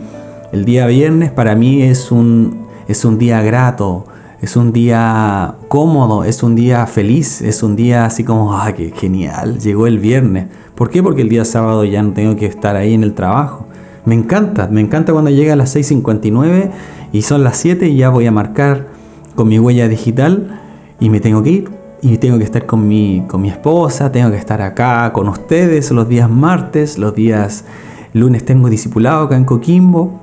[0.52, 4.06] El día viernes para mí es un, es un día grato,
[4.42, 8.92] es un día cómodo, es un día feliz, es un día así como, ¡ah, qué
[8.96, 9.60] genial!
[9.60, 10.48] Llegó el viernes.
[10.76, 11.02] ¿Por qué?
[11.02, 13.66] Porque el día sábado ya no tengo que estar ahí en el trabajo.
[14.06, 16.72] Me encanta, me encanta cuando llega a las 6.59
[17.12, 18.88] y son las 7 y ya voy a marcar
[19.36, 20.62] con mi huella digital
[21.00, 21.70] y me tengo que ir.
[22.02, 25.90] Y tengo que estar con mi, con mi esposa, tengo que estar acá con ustedes
[25.90, 27.66] los días martes, los días
[28.14, 30.20] lunes tengo discipulado acá en Coquimbo,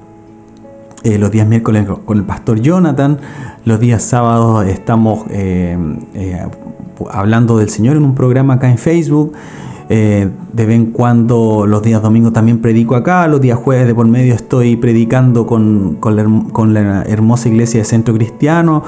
[1.04, 3.18] eh, los días miércoles con el pastor Jonathan,
[3.66, 5.76] los días sábados estamos eh,
[6.14, 6.46] eh,
[7.12, 9.34] hablando del Señor en un programa acá en Facebook.
[9.86, 14.06] de vez en cuando los días domingos también predico acá, los días jueves de por
[14.08, 18.82] medio estoy predicando con, con, la, hermosa iglesia de Centro Cristiano.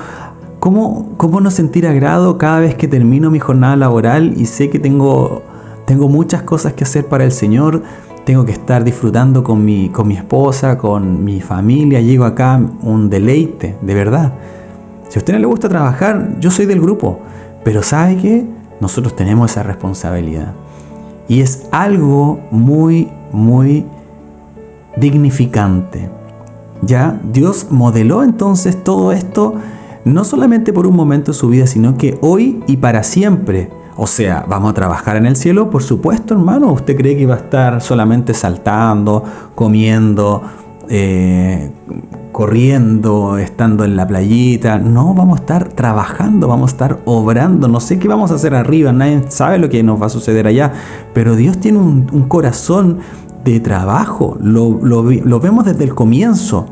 [0.59, 4.79] ¿Cómo, ¿Cómo, no sentir agrado cada vez que termino mi jornada laboral y sé que
[4.79, 5.43] tengo,
[5.85, 7.83] tengo muchas cosas que hacer para el Señor?
[8.27, 13.09] Tengo que estar disfrutando con mi, con mi esposa, con mi familia, llego acá un
[13.09, 14.33] deleite, de verdad.
[15.09, 17.21] Si a usted no le gusta trabajar, yo soy del grupo,
[17.63, 18.45] pero ¿sabe qué?
[18.81, 20.55] Nosotros tenemos esa responsabilidad.
[21.29, 23.85] Y es algo muy, muy
[24.97, 26.09] dignificante.
[26.83, 29.55] Ya Dios modeló entonces todo esto
[30.05, 34.07] no solamente por un momento de su vida, sino que hoy y para siempre o
[34.07, 35.71] sea, ¿vamos a trabajar en el cielo?
[35.71, 36.71] Por supuesto, hermano.
[36.73, 40.43] ¿Usted cree que iba a estar solamente saltando, comiendo,
[40.91, 41.71] eh,
[42.31, 44.79] corriendo, estando en la playita?
[44.79, 47.69] No, vamos a estar trabajando, vamos a estar obrando.
[47.69, 50.47] No sé qué vamos a hacer arriba, nadie sabe lo que nos va a suceder
[50.47, 50.73] allá.
[51.15, 52.99] Pero Dios tiene un, corazón
[53.45, 54.37] de trabajo.
[54.43, 56.67] lo vemos desde el comienzo.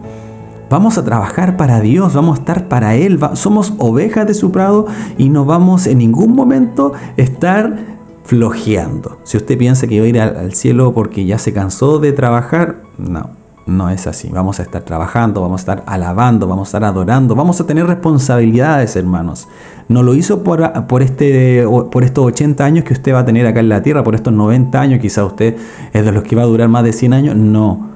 [0.74, 4.86] Vamos a trabajar para Dios, vamos a estar para Él, somos ovejas de su prado
[5.16, 7.76] y no vamos en ningún momento estar
[8.24, 9.18] flojeando.
[9.22, 12.78] Si usted piensa que va a ir al, cielo porque ya se cansó de trabajar,
[12.98, 13.30] no,
[13.68, 14.30] no es así.
[14.32, 17.86] Vamos a estar trabajando, vamos a estar alabando, vamos a estar adorando, vamos a tener
[17.86, 19.46] responsabilidades, hermanos.
[19.88, 23.46] No lo hizo por, por, este, por estos 80 años que usted va a tener
[23.46, 25.56] acá en la tierra, por estos 90 años, quizá usted
[25.92, 27.93] es de los que va a durar más de 100 años, no.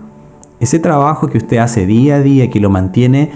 [0.60, 3.30] Ese trabajo que usted hace día a día, que lo mantiene,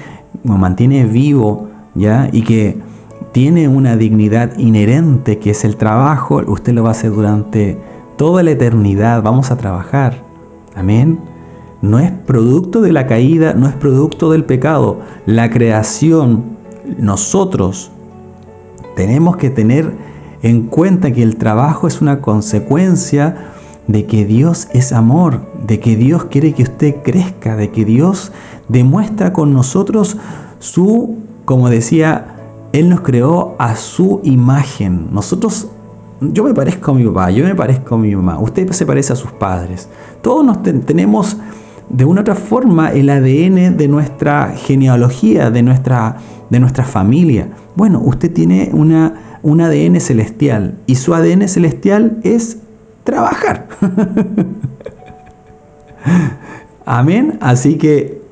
[0.45, 2.29] lo mantiene vivo, ¿ya?
[2.33, 2.79] Y que
[3.33, 7.79] tiene una dignidad inherente, que es el trabajo, usted lo va a hacer durante
[8.17, 9.23] toda la eternidad.
[9.23, 10.23] Vamos a trabajar.
[10.75, 11.19] Amén.
[11.81, 15.01] No es producto de la caída, no es producto del pecado.
[15.27, 16.45] La creación,
[16.99, 17.91] nosotros
[18.95, 19.93] tenemos que tener
[20.43, 23.53] en cuenta que el trabajo es una consecuencia
[23.87, 28.33] de que Dios es amor, de que Dios quiere que usted crezca, de que Dios
[28.69, 30.17] demuestra con nosotros
[30.59, 32.37] su, como decía,
[32.73, 35.09] Él nos creó a su imagen.
[35.13, 35.69] Nosotros,
[36.21, 39.13] yo me parezco a mi papá, yo me parezco a mi mamá, usted se parece
[39.13, 39.89] a sus padres.
[40.23, 41.37] Todos nos tenemos
[41.89, 46.17] de una otra forma el ADN de nuestra genealogía, de nuestra,
[46.49, 47.49] de nuestra familia.
[47.75, 52.59] Bueno, usted tiene una, un ADN celestial y su ADN celestial es
[53.05, 53.69] trabajar.
[56.85, 57.39] Amén.
[57.41, 58.23] Así que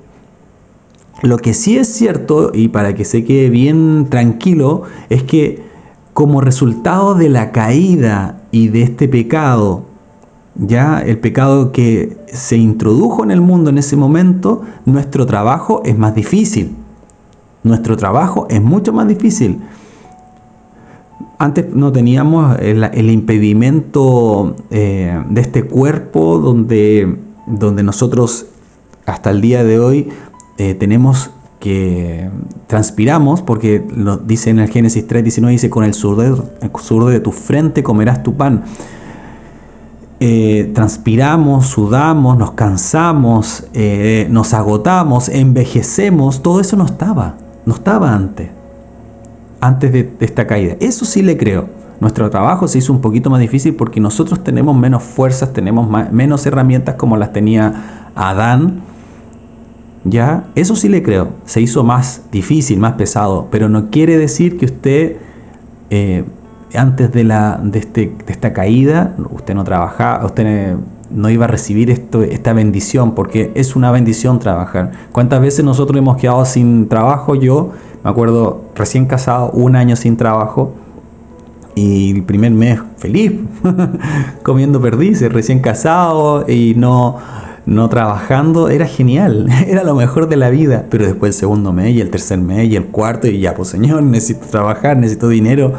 [1.22, 5.62] lo que sí es cierto, y para que se quede bien tranquilo, es que
[6.14, 9.84] como resultado de la caída y de este pecado,
[10.54, 15.96] ya el pecado que se introdujo en el mundo en ese momento, nuestro trabajo es
[15.96, 16.74] más difícil.
[17.62, 19.60] Nuestro trabajo es mucho más difícil.
[21.40, 28.44] Antes no teníamos el, impedimento eh, de este cuerpo donde, donde nosotros
[29.06, 30.10] hasta el día de hoy
[30.58, 32.28] eh, tenemos que
[32.66, 37.32] transpiramos, porque lo dice en el Génesis 3.19, dice, con el sudor, el de tu
[37.32, 38.64] frente comerás tu pan.
[40.20, 43.64] Eh, transpiramos, sudamos, nos cansamos,
[44.28, 48.59] nos agotamos, envejecemos, todo eso no estaba, no estaba antes
[49.60, 50.76] antes de, esta caída.
[50.80, 51.68] Eso sí le creo.
[52.00, 56.46] Nuestro trabajo se hizo un poquito más difícil porque nosotros tenemos menos fuerzas, tenemos menos
[56.46, 58.80] herramientas como las tenía Adán.
[60.04, 61.28] Ya, eso sí le creo.
[61.44, 65.16] Se hizo más difícil, más pesado, pero no quiere decir que usted
[65.90, 66.24] eh,
[66.74, 70.76] antes de, la, de, este, de, esta caída, usted no trabajaba, usted
[71.10, 74.92] no iba a recibir esto, esta bendición, porque es una bendición trabajar.
[75.12, 77.34] ¿Cuántas veces nosotros hemos quedado sin trabajo?
[77.34, 77.72] Yo
[78.02, 80.72] me acuerdo, recién casado, un año sin trabajo.
[81.74, 83.32] Y el primer mes feliz,
[84.42, 87.18] comiendo perdices, recién casado y no,
[87.66, 90.86] no trabajando, era genial, era lo mejor de la vida.
[90.90, 93.68] Pero después el segundo mes y el tercer mes y el cuarto y ya, pues
[93.68, 95.74] señor, necesito trabajar, necesito dinero.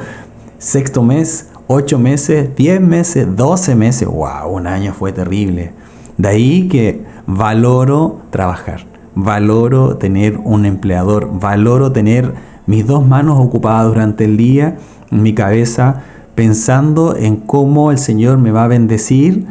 [0.59, 5.73] Sexto mes, ocho meses, diez meses, doce meses, wow, un año fue terrible.
[6.17, 12.33] De ahí que valoro trabajar valoro tener un empleador, valoro tener
[12.65, 14.77] mis dos manos ocupadas durante el día,
[15.09, 16.03] mi cabeza
[16.35, 19.45] pensando en cómo el Señor me va a bendecir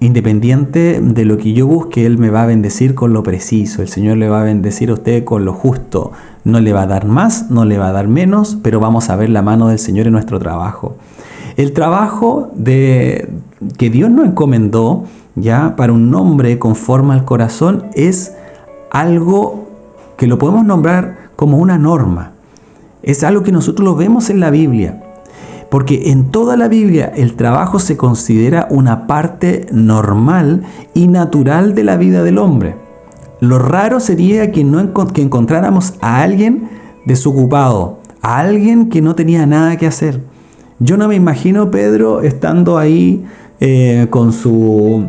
[0.00, 3.82] independiente de lo que yo busque, Él me va a bendecir con lo preciso.
[3.82, 6.12] El Señor le va a bendecir a usted con lo justo.
[6.42, 9.16] No le va a dar más, no le va a dar menos, pero vamos a
[9.16, 10.96] ver la mano del Señor en nuestro trabajo.
[11.56, 13.28] El trabajo de,
[13.76, 15.04] que Dios nos encomendó
[15.34, 18.32] ya para un nombre conforme al corazón es
[18.90, 19.68] algo
[20.16, 22.32] que lo podemos nombrar como una norma.
[23.02, 25.02] Es algo que nosotros lo vemos en la Biblia.
[25.70, 30.64] Porque en toda la Biblia el trabajo se considera una parte normal
[30.94, 32.74] y natural de la vida del hombre.
[33.40, 36.68] Lo raro sería que, no que encontráramos a alguien
[37.06, 40.20] desocupado, a alguien que no tenía nada que hacer.
[40.80, 43.24] Yo no me imagino Pedro estando ahí
[43.60, 45.06] eh, con su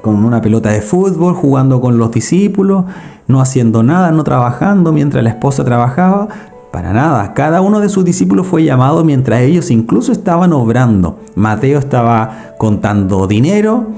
[0.00, 2.84] con una pelota de fútbol, jugando con los discípulos,
[3.28, 6.28] no haciendo nada, no trabajando mientras la esposa trabajaba.
[6.72, 11.18] Para nada, cada uno de sus discípulos fue llamado mientras ellos incluso estaban obrando.
[11.34, 13.88] Mateo estaba contando dinero,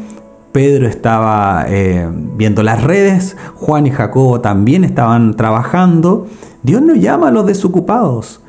[0.50, 6.26] Pedro estaba eh, viendo las redes, Juan y Jacobo también estaban trabajando.
[6.62, 8.40] Dios no llama a los desocupados.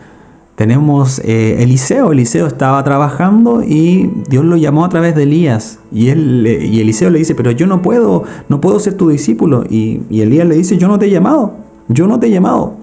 [0.56, 5.80] Tenemos eh, Eliseo, Eliseo estaba trabajando y Dios lo llamó a través de Elías.
[5.92, 9.66] Y, él, y Eliseo le dice, pero yo no puedo, no puedo ser tu discípulo.
[9.70, 11.56] Y, Elías le dice, yo no te he llamado,
[11.90, 12.76] yo no te he llamado.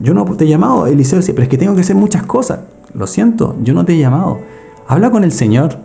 [0.00, 0.86] Yo no te he llamado.
[0.86, 2.60] Eliseo dice, pero es que tengo que hacer muchas cosas.
[2.94, 4.38] Lo siento, yo no te he llamado.
[4.88, 5.76] Habla con el Señor.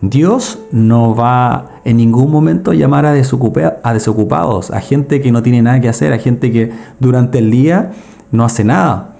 [0.00, 5.62] Dios no va en ningún momento a llamar a desocupados, a gente que no tiene
[5.62, 7.92] nada que hacer, a gente que durante el día
[8.32, 9.11] no hace nada.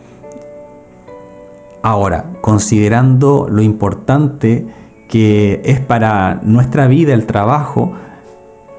[1.83, 4.67] Ahora, considerando lo importante
[5.09, 7.93] que es para nuestra vida el trabajo,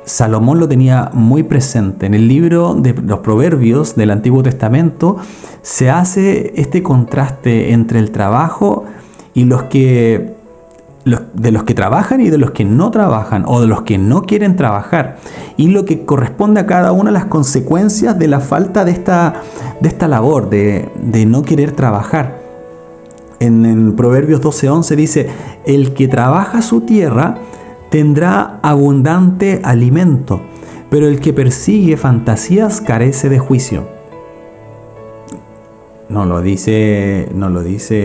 [0.06, 2.06] Salomón lo tenía muy presente.
[2.06, 5.18] En el libro de los Proverbios del Antiguo Testamento
[5.62, 8.86] se hace este contraste entre el trabajo
[9.34, 10.34] y los que
[11.06, 14.22] de los que trabajan y de los que no trabajan o de los que no
[14.22, 15.18] quieren trabajar
[15.58, 19.34] y lo que corresponde a cada una de las consecuencias de la falta de esta,
[19.82, 22.43] de esta labor, de, de no querer trabajar.
[23.46, 25.30] En, Proverbios 12:11 dice,
[25.66, 27.38] el que trabaja su tierra,
[27.90, 30.42] tendrá abundante alimento,
[30.90, 33.84] pero el que persigue fantasías carece de juicio.
[36.10, 37.98] No lo dice, no lo dice,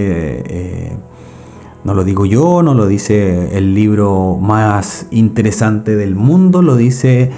[0.47, 0.97] eh,
[1.85, 7.31] no lo digo yo, no lo dice el libro más interesante del mundo, lo dice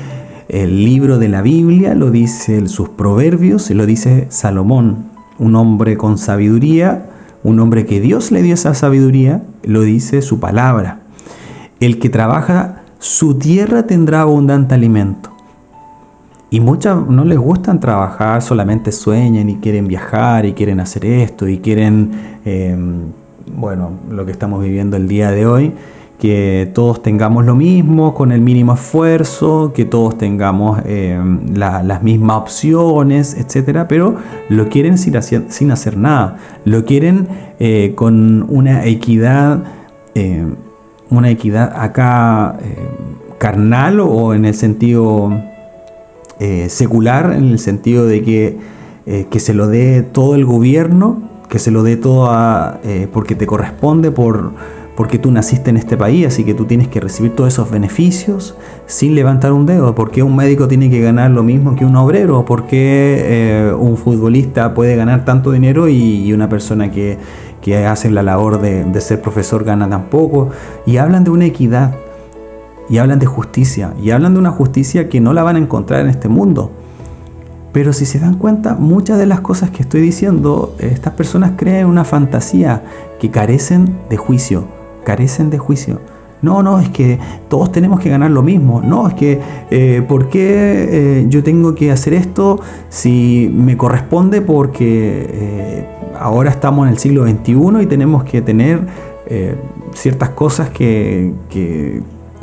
[0.49, 6.19] el libro de la Biblia, lo dice sus proverbios, lo dice Salomón, un hombre con
[6.19, 7.10] sabiduría,
[7.43, 11.01] un hombre que Dios le dio esa sabiduría, lo dice su palabra.
[11.81, 15.31] El que trabaja su tierra tendrá abundante alimento.
[16.51, 21.49] Y muchas no les gustan trabajar, solamente sueñan y quieren viajar y quieren hacer esto
[21.49, 22.11] y quieren,
[22.45, 23.05] em,
[23.57, 25.73] bueno, lo que estamos viviendo el día de hoy,
[26.21, 32.37] que todos tengamos lo mismo con el mínimo esfuerzo, que todos tengamos em, las mismas
[32.37, 34.17] opciones, etcétera, pero
[34.49, 37.27] lo quieren sin hacer, sin hacer nada, lo quieren
[37.59, 39.65] eh, con una equidad
[40.15, 40.55] em,
[41.11, 42.77] una equidad acá eh,
[43.39, 45.31] carnal o en el sentido
[46.39, 48.59] eh, secular, en el sentido de que,
[49.07, 52.31] eh, que, se lo dé todo el gobierno, que se lo dé todo
[53.13, 54.53] porque te corresponde, por,
[54.97, 58.55] porque tú naciste en este país, así que tú tienes que recibir todos esos beneficios
[58.87, 59.95] sin levantar un dedo.
[59.95, 62.45] ¿Por qué un médico tiene que ganar lo mismo que un obrero?
[62.45, 67.19] ¿Por qué un futbolista puede ganar tanto dinero y una persona que
[67.61, 70.51] que hacen la labor de, ser profesor ganan tan poco,
[70.87, 71.95] y hablan de una equidad,
[72.89, 76.01] y hablan de justicia, y hablan de una justicia que no la van a encontrar
[76.01, 76.71] en este mundo.
[77.73, 81.87] Pero si se dan cuenta, muchas de las cosas que estoy diciendo, estas personas creen
[81.87, 82.83] una fantasía
[83.21, 84.65] que carecen de juicio,
[85.11, 85.99] carecen de juicio.
[86.41, 88.81] No, no, es que todos tenemos que ganar lo mismo.
[88.81, 89.41] No, es que
[89.73, 90.45] eh, ¿por qué
[90.89, 95.87] eh, yo tengo que hacer esto si me corresponde porque eh,
[96.17, 98.87] ahora estamos en el siglo XXI y tenemos que tener
[99.27, 99.57] eh,
[99.95, 101.33] ciertas cosas que,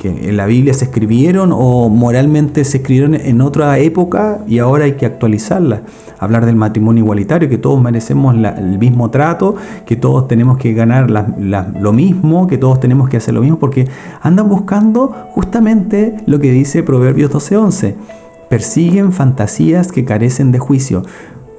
[0.04, 4.94] en la Biblia se escribieron o moralmente se escribieron en otra época y ahora hay
[4.94, 5.82] que actualizarlas.
[6.20, 9.56] Hablar del matrimonio igualitario, que todos merecemos el mismo trato,
[9.86, 13.88] que todos tenemos que ganar lo mismo, que todos tenemos que hacer lo mismo, porque
[14.22, 17.96] andan buscando justamente lo que dice Proverbios 12:11.
[18.50, 21.04] Persiguen fantasías que carecen de juicio.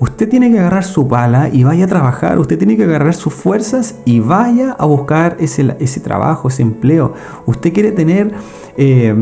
[0.00, 3.34] Usted tiene que agarrar su pala y vaya a trabajar, usted tiene que agarrar sus
[3.34, 7.14] fuerzas y vaya a buscar ese, ese trabajo, ese empleo.
[7.46, 8.32] Usted quiere tener...
[8.76, 9.14] Eh,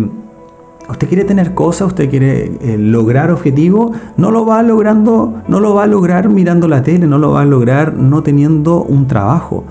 [0.89, 5.75] usted quiere tener cosas, usted quiere eh, lograr objetivos, no lo va logrando, no lo
[5.75, 9.65] va a lograr mirando la tele, no lo va a lograr no teniendo un trabajo.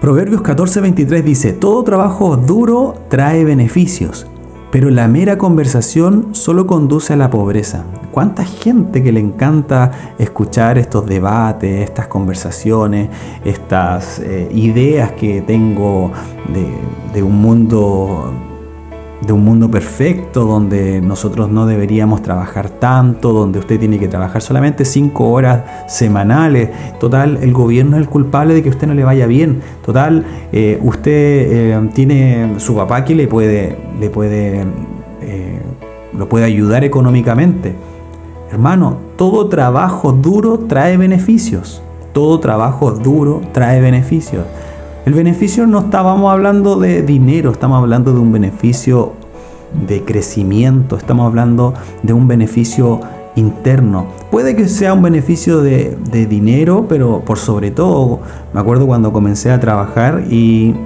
[0.00, 4.26] Proverbios 14:23 dice, todo trabajo duro trae beneficios,
[4.70, 7.84] pero la mera conversación solo conduce a la pobreza.
[8.10, 13.08] ¿Cuánta gente que le encanta escuchar estos debates, estas conversaciones,
[13.44, 16.10] estas eh, ideas que tengo
[16.52, 16.66] de,
[17.14, 18.51] de un mundo
[19.26, 24.42] de un mundo perfecto donde nosotros no deberíamos trabajar tanto, donde usted tiene que trabajar
[24.42, 26.70] solamente cinco horas semanales.
[26.98, 29.62] Total, el gobierno es el culpable de que usted no le vaya bien.
[29.84, 34.64] Total, eh, usted eh, tiene su papá que le puede, le puede,
[35.20, 35.60] eh,
[36.16, 37.74] lo puede ayudar económicamente.
[38.50, 41.80] Hermano, todo trabajo duro trae beneficios.
[42.12, 44.44] Todo trabajo duro trae beneficios.
[45.04, 49.14] El beneficio no estábamos hablando de dinero, estamos hablando de un beneficio
[49.88, 51.74] de crecimiento, estamos hablando
[52.04, 53.00] de un beneficio
[53.34, 54.06] interno.
[54.30, 55.96] Puede que sea un beneficio de,
[56.28, 58.20] dinero, pero por sobre todo,
[58.54, 60.76] me acuerdo cuando comencé a trabajar y,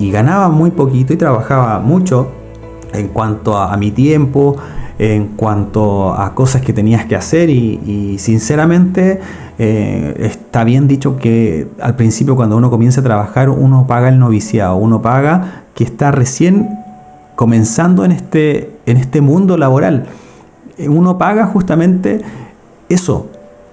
[0.00, 2.28] ganaba muy poquito y trabajaba mucho
[2.92, 4.56] en cuanto a mi tiempo,
[4.98, 9.20] en cuanto a cosas que tenías que hacer y, sinceramente
[9.58, 14.18] eh, está bien dicho que al principio cuando uno comienza a trabajar uno paga el
[14.18, 16.68] noviciado, uno paga que está recién
[17.36, 20.08] comenzando en este, en este mundo laboral.
[20.78, 22.20] Uno paga justamente
[22.90, 23.28] eso,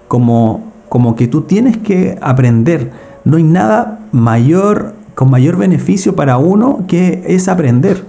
[0.07, 2.93] como, como que tú tienes que aprender.
[3.25, 8.05] No hay nada mayor, con mayor beneficio para uno que es aprender.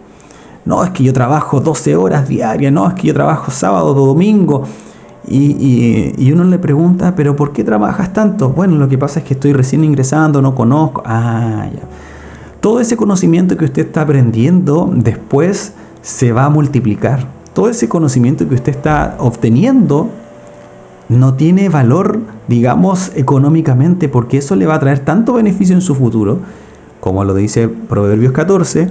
[0.65, 4.63] No, es que yo trabajo 12 horas diarias, no, es que yo trabajo sábado, domingo.
[5.31, 8.51] Y, uno le pregunta, ¿pero por qué trabajas tanto?
[8.51, 11.03] Bueno, lo que pasa es que estoy recién ingresando, no conozco.
[11.07, 11.69] Ah.
[12.61, 15.73] Todo ese conocimiento que usted está aprendiendo después
[16.03, 17.27] se va a multiplicar.
[17.55, 20.11] Todo ese conocimiento que usted está obteniendo
[21.09, 25.95] no tiene valor, digamos, económicamente, porque eso le va a traer tanto beneficio en su
[25.95, 26.39] futuro,
[27.01, 28.89] como lo dice Proverbios 14,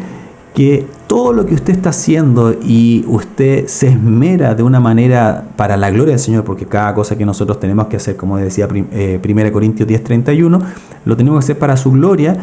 [0.54, 5.78] que todo lo que usted está haciendo y usted se esmera de una manera para
[5.78, 8.86] la gloria del Señor, porque cada cosa que nosotros tenemos que hacer, como decía 1
[8.92, 10.62] eh, Corintios 10:31,
[11.06, 12.38] lo tenemos que hacer para su gloria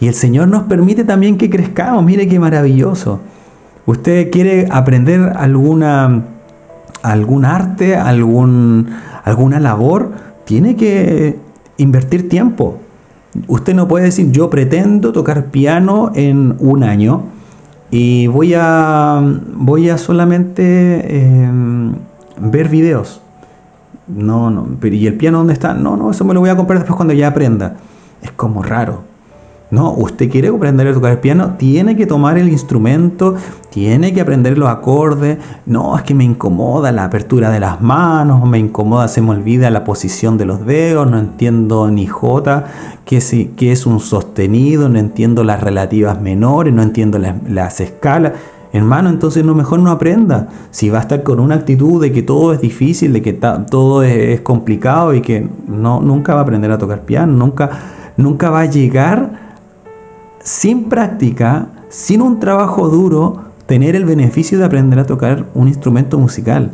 [0.00, 2.04] y el Señor nos permite también que crezcamos.
[2.04, 3.20] Mire qué maravilloso.
[3.86, 6.24] Usted quiere aprender alguna,
[7.02, 8.88] algún arte, algún,
[9.24, 10.10] alguna labor,
[10.44, 11.38] tiene que
[11.76, 12.80] invertir tiempo.
[13.48, 17.22] Usted no puede decir yo pretendo tocar piano en un año
[17.90, 19.20] y voy a,
[19.54, 21.94] voy a solamente em,
[22.38, 23.20] ver videos.
[24.06, 25.74] No, no, pero ¿y el piano dónde está?
[25.74, 27.76] No, no, eso me lo voy a comprar después cuando ya aprenda.
[28.22, 29.13] Es como raro.
[29.74, 33.34] No, usted quiere aprender a tocar el piano, tiene que tomar el instrumento,
[33.70, 35.38] tiene que aprender los acordes.
[35.66, 39.70] No, es que me incomoda la apertura de las manos, me incomoda, se me olvida
[39.70, 42.66] la posición de los dedos, no entiendo ni J,
[43.04, 48.34] qué es, es un sostenido, no entiendo las relativas menores, no entiendo las, escalas.
[48.72, 50.50] Hermano, entonces no mejor no aprenda.
[50.70, 54.04] Si va a estar con una actitud de que todo es difícil, de que todo
[54.04, 57.70] es, complicado y que no, nunca va a aprender a tocar piano, nunca,
[58.16, 59.43] nunca va a llegar
[60.44, 66.18] sin práctica, sin un trabajo duro, tener el beneficio de aprender a tocar un instrumento
[66.18, 66.70] musical.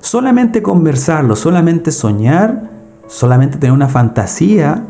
[0.00, 2.70] Solamente conversarlo, solamente soñar,
[3.06, 4.82] solamente tener una fantasía,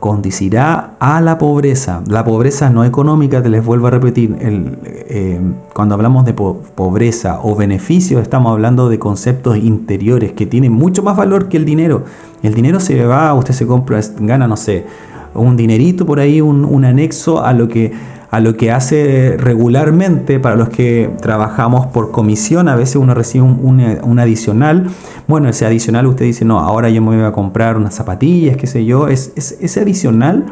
[0.00, 2.02] conducirá a la pobreza.
[2.06, 5.40] La pobreza no económica, te les vuelvo a repetir, eh,
[5.74, 11.18] cuando hablamos de pobreza o beneficio, estamos hablando de conceptos interiores que tienen mucho más
[11.18, 12.04] valor que el dinero.
[12.42, 14.86] El dinero se va, usted se compra, gana, no sé,
[15.34, 17.92] un dinerito por ahí, un, anexo a lo que
[18.30, 23.44] a lo que hace regularmente para los que trabajamos por comisión, a veces uno recibe
[23.44, 24.88] un, adicional.
[25.26, 28.68] Bueno, ese adicional usted dice, no, ahora yo me voy a comprar unas zapatillas, qué
[28.68, 29.08] sé yo.
[29.08, 30.46] Es, ese adicional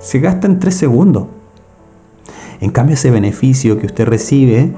[0.00, 1.24] se gasta en tres segundos.
[2.60, 4.72] En cambio, ese beneficio que usted recibe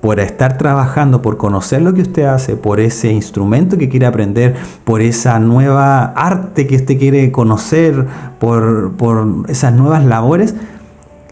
[0.00, 4.56] por estar trabajando, por conocer lo que usted hace, por ese instrumento que quiere aprender,
[4.84, 8.06] por esa nueva arte que usted quiere conocer,
[8.38, 8.92] por,
[9.48, 10.54] esas nuevas labores,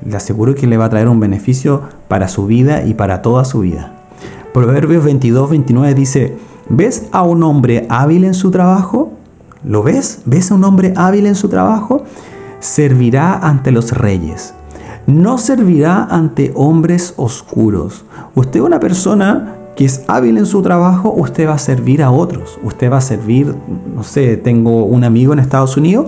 [0.05, 3.45] le aseguro que le va a traer un beneficio para su vida y para toda
[3.45, 3.93] su vida.
[4.53, 6.37] Proverbios 22, 29 dice,
[6.69, 9.13] ¿ves a un hombre hábil en su trabajo?
[9.65, 10.21] ¿Lo ves?
[10.25, 12.05] ¿Ves a un hombre hábil en su trabajo?
[12.61, 14.55] Servirá ante los reyes
[15.09, 18.05] no servirá ante hombres oscuros.
[18.35, 22.11] Usted es una persona que es hábil en su trabajo, usted va a servir a
[22.11, 22.59] otros.
[22.63, 23.55] Usted va a servir,
[23.95, 26.07] no sé, tengo un amigo en Estados Unidos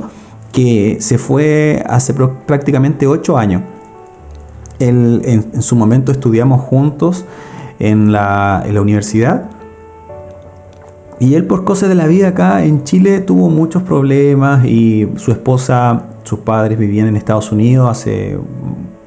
[0.53, 3.63] que se fue hace prácticamente ocho años.
[4.79, 7.25] en, su momento estudiamos juntos
[7.79, 9.49] en la, en la universidad.
[11.19, 15.33] Y él por cosas de la vida acá en Chile tuvo muchos problemas y su
[15.33, 18.39] esposa sus padres vivían en Estados Unidos hace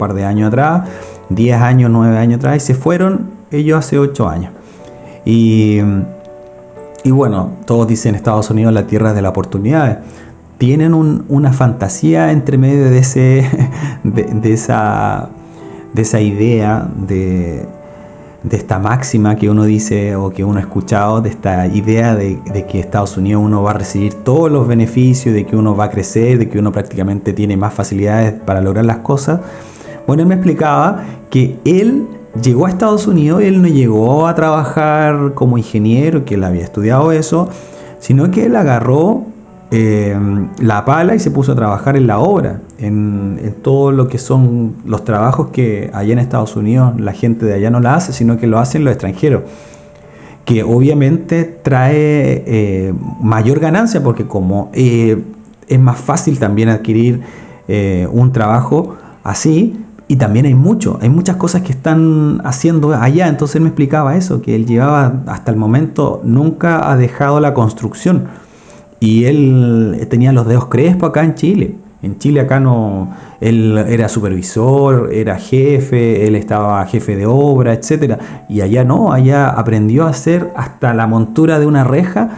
[0.07, 0.89] par de años atrás,
[1.29, 4.51] 10 años, 9 años atrás, y se fueron ellos hace 8 años.
[5.25, 5.79] Y,
[7.03, 9.99] y bueno, todos dicen Estados Unidos la tierra de la oportunidad.
[10.57, 13.49] Tienen una fantasía entre medio de, ese,
[14.03, 15.29] de, esa,
[15.93, 17.65] de esa idea de,
[18.43, 22.65] de esta máxima que uno dice o que uno ha escuchado, de esta idea de,
[22.69, 25.89] que Estados Unidos uno va a recibir todos los beneficios, de que uno va a
[25.89, 29.39] crecer, de que uno prácticamente tiene más facilidades para lograr las cosas.
[30.07, 32.07] Bueno, él me explicaba que él
[32.41, 37.11] llegó a Estados Unidos, él no llegó a trabajar como ingeniero, que él había estudiado
[37.11, 37.49] eso,
[37.99, 39.25] sino que él agarró
[39.71, 40.15] eh,
[40.59, 44.75] la pala y se puso a trabajar en la obra, en, todo lo que son
[44.85, 48.37] los trabajos que allá en Estados Unidos la gente de allá no la hace, sino
[48.37, 49.43] que lo hacen los extranjeros.
[50.45, 55.23] Que obviamente trae eh, mayor ganancia porque como eh,
[55.69, 57.21] es más fácil también adquirir
[58.11, 59.73] un trabajo así,
[60.13, 63.27] y también hay mucho, hay muchas cosas que están haciendo allá.
[63.27, 67.55] Entonces él me explicaba eso, que él llevaba hasta el momento, nunca ha dejado la
[67.55, 68.27] construcción
[68.99, 71.73] y él tenía los dedos crespos acá en Chile.
[72.03, 73.09] En Chile acá no,
[73.41, 78.19] él era supervisor, era jefe, él estaba jefe de obra, etc.
[78.49, 82.29] Y allá no, allá aprendió a hacer hasta la montura de una reja,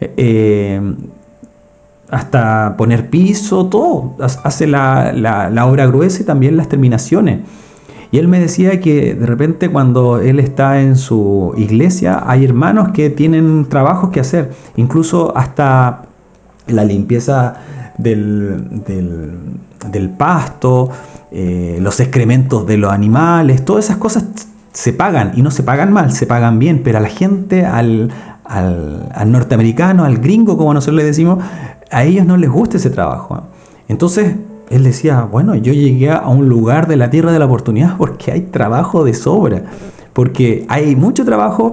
[0.00, 0.80] eh,
[2.10, 4.14] hasta poner piso, todo.
[4.20, 7.40] Hace la, la obra gruesa y también las terminaciones.
[8.10, 12.88] Y él me decía que de repente cuando él está en su iglesia hay hermanos
[12.92, 16.04] que tienen trabajos que hacer, incluso hasta
[16.66, 17.54] la limpieza
[17.98, 18.82] del,
[19.90, 20.90] del, pasto,
[21.30, 24.24] eh, los excrementos de los animales, todas esas cosas
[24.72, 28.10] se pagan y no se pagan mal, se pagan bien, pero a la gente, al,
[28.44, 31.38] al, norteamericano, al gringo, como nosotros le decimos,
[31.90, 33.42] a ellos no les gusta ese trabajo.
[33.88, 34.36] Entonces,
[34.70, 38.32] él decía, bueno, yo llegué a un lugar de la tierra de la oportunidad porque
[38.32, 39.62] hay trabajo de sobra,
[40.12, 41.72] porque hay mucho trabajo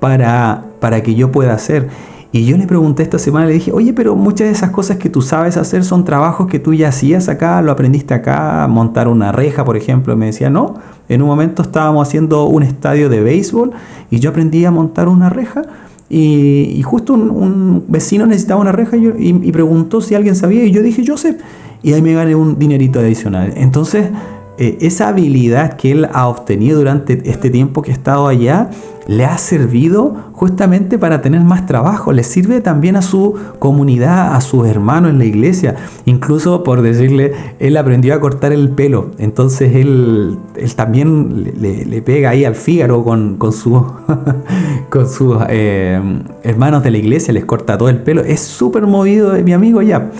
[0.00, 1.88] para, para que yo pueda hacer.
[2.32, 5.08] Y yo le pregunté esta semana, le dije, oye, pero muchas de esas cosas que
[5.08, 9.30] tú sabes hacer son trabajos que tú ya hacías acá, lo aprendiste acá, montar una
[9.30, 10.14] reja, por ejemplo.
[10.14, 10.74] Y me decía, no,
[11.08, 13.70] en un momento estábamos haciendo un estadio de béisbol
[14.10, 15.62] y yo aprendí a montar una reja.
[16.10, 20.82] Y, justo un, vecino necesitaba una reja y, y, preguntó si alguien sabía y yo
[20.82, 21.38] dije, yo sé.
[21.82, 23.52] Y ahí me gané un dinerito adicional.
[23.56, 24.08] Entonces,
[24.56, 28.70] eh, esa habilidad que él ha obtenido durante este tiempo que ha estado allá
[29.06, 34.40] le ha servido justamente para tener más trabajo, le sirve también a su comunidad, a
[34.40, 35.76] sus hermanos en la iglesia.
[36.06, 42.30] Incluso por decirle, él aprendió a cortar el pelo, entonces él, él también le, pega
[42.30, 43.52] ahí al Fígaro con, con,
[44.88, 46.00] con sus eh,
[46.42, 48.22] hermanos de la iglesia, les corta todo el pelo.
[48.22, 50.10] Es súper movido mi amigo ya.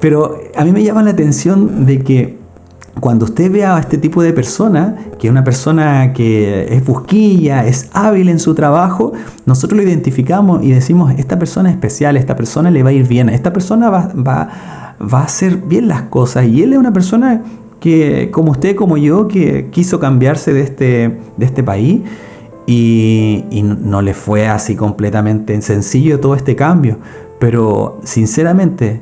[0.00, 2.43] Pero a mí me llama la atención de que
[3.00, 7.66] cuando usted vea a este tipo de persona, que es una persona que es busquilla,
[7.66, 9.12] es hábil en su trabajo,
[9.46, 13.06] nosotros lo identificamos y decimos, esta persona es especial, esta persona le va a ir
[13.08, 14.48] bien, esta persona va, va,
[15.00, 16.46] a hacer bien las cosas.
[16.46, 17.42] Y él es una persona
[17.80, 22.02] que, como usted, como yo, que quiso cambiarse de este, de este país
[22.66, 26.98] y, y no le fue así completamente sencillo todo este cambio.
[27.40, 29.00] Pero sinceramente,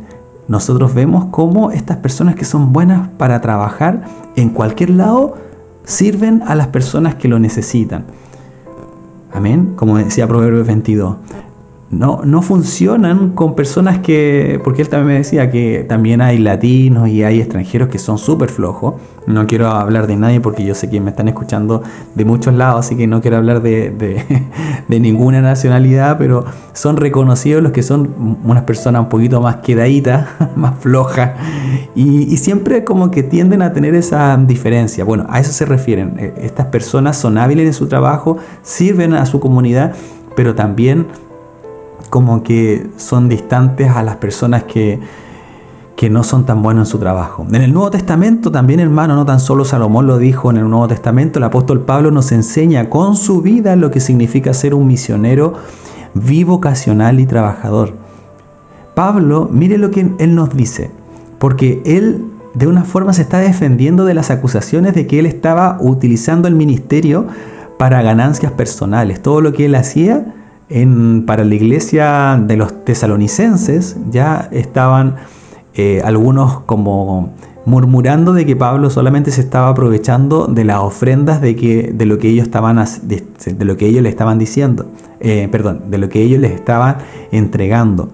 [0.53, 4.03] nosotros vemos cómo estas personas que son buenas para trabajar
[4.37, 5.39] en cualquier lado
[5.85, 8.05] sirven a las personas que lo necesitan.
[9.33, 11.17] Amén, como decía Proverbios 22
[11.93, 17.07] no, no funcionan con personas que, porque él también me decía que también hay latinos
[17.11, 18.95] y hay extranjeros que son súper flojos.
[19.27, 21.83] No quiero hablar de nadie porque yo sé que me están escuchando
[22.15, 24.25] de muchos lados, así que no quiero hablar de,
[24.89, 30.79] ninguna nacionalidad, pero son reconocidos los que son unas personas un poquito más quedaditas, más
[30.81, 31.33] flojas,
[31.95, 35.05] y, siempre como que tienden a tener esa diferencia.
[35.05, 36.15] Bueno, a eso se refieren.
[36.19, 39.93] E, estas personas son hábiles en su trabajo, sirven a su comunidad,
[40.35, 41.07] pero también
[42.13, 45.01] como que son distantes a las personas que,
[45.97, 47.47] que no son tan buenos en su trabajo.
[47.51, 50.89] En el Nuevo Testamento también, hermano, no tan solo Salomón lo dijo en el Nuevo
[50.89, 55.55] Testamento, el apóstol Pablo nos enseña con su vida lo que significa ser un misionero
[56.13, 57.95] vivocacional y trabajador.
[58.95, 60.91] Pablo, mire lo que él nos dice,
[61.39, 65.79] porque él de una forma se está defendiendo de las acusaciones de que él estaba
[65.81, 67.27] utilizando el ministerio
[67.79, 69.23] para ganancias personales.
[69.23, 70.35] Todo lo que él hacía
[71.27, 75.17] para la iglesia de los tesalonicenses ya estaban
[75.75, 77.33] eh, algunos como
[77.65, 82.19] murmurando de que Pablo solamente se estaba aprovechando de las ofrendas de, que, de lo
[82.19, 84.87] que ellos estaban de, lo que ellos le estaban diciendo,
[85.21, 86.97] eh, perdón, de lo que ellos les estaban
[87.31, 88.09] entregando.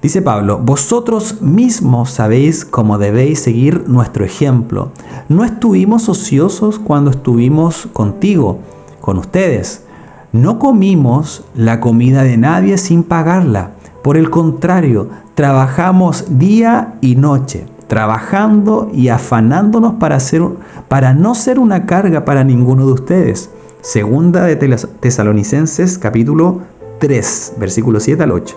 [0.00, 4.90] Dice Pablo, vosotros mismos sabéis cómo debéis seguir nuestro ejemplo.
[5.28, 8.58] No estuvimos ociosos cuando estuvimos contigo,
[9.00, 9.84] con ustedes.
[10.32, 13.72] No comimos la comida de nadie sin pagarla.
[14.02, 22.24] Por el contrario, trabajamos día y noche, trabajando y afanándonos para, no ser una carga
[22.24, 23.50] para ninguno de ustedes.
[23.82, 26.60] Segunda de Tesalonicenses capítulo
[26.98, 28.56] 3, versículo 7 al 8.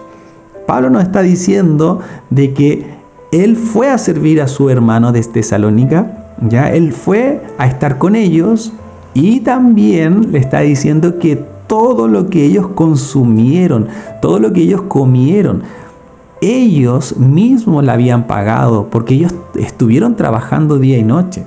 [0.66, 2.00] Pablo nos está diciendo
[2.30, 2.86] de que
[3.34, 8.16] él fue a servir a su hermano de Tesalónica, ya él fue a estar con
[8.16, 8.72] ellos
[9.14, 13.88] y también le está diciendo que todo lo que ellos consumieron,
[14.22, 15.64] todo lo que ellos comieron,
[16.42, 21.44] ellos mismos la habían pagado porque ellos estuvieron trabajando día y noche.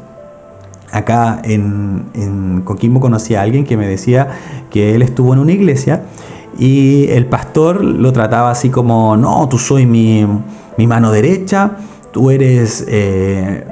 [0.90, 4.28] Acá en, Coquimbo conocí a alguien que me decía
[4.70, 6.04] que él estuvo en una iglesia
[6.58, 10.26] y el pastor lo trataba así como, no, tú soy mi,
[10.86, 11.72] mano derecha,
[12.10, 13.66] tú eres, eh,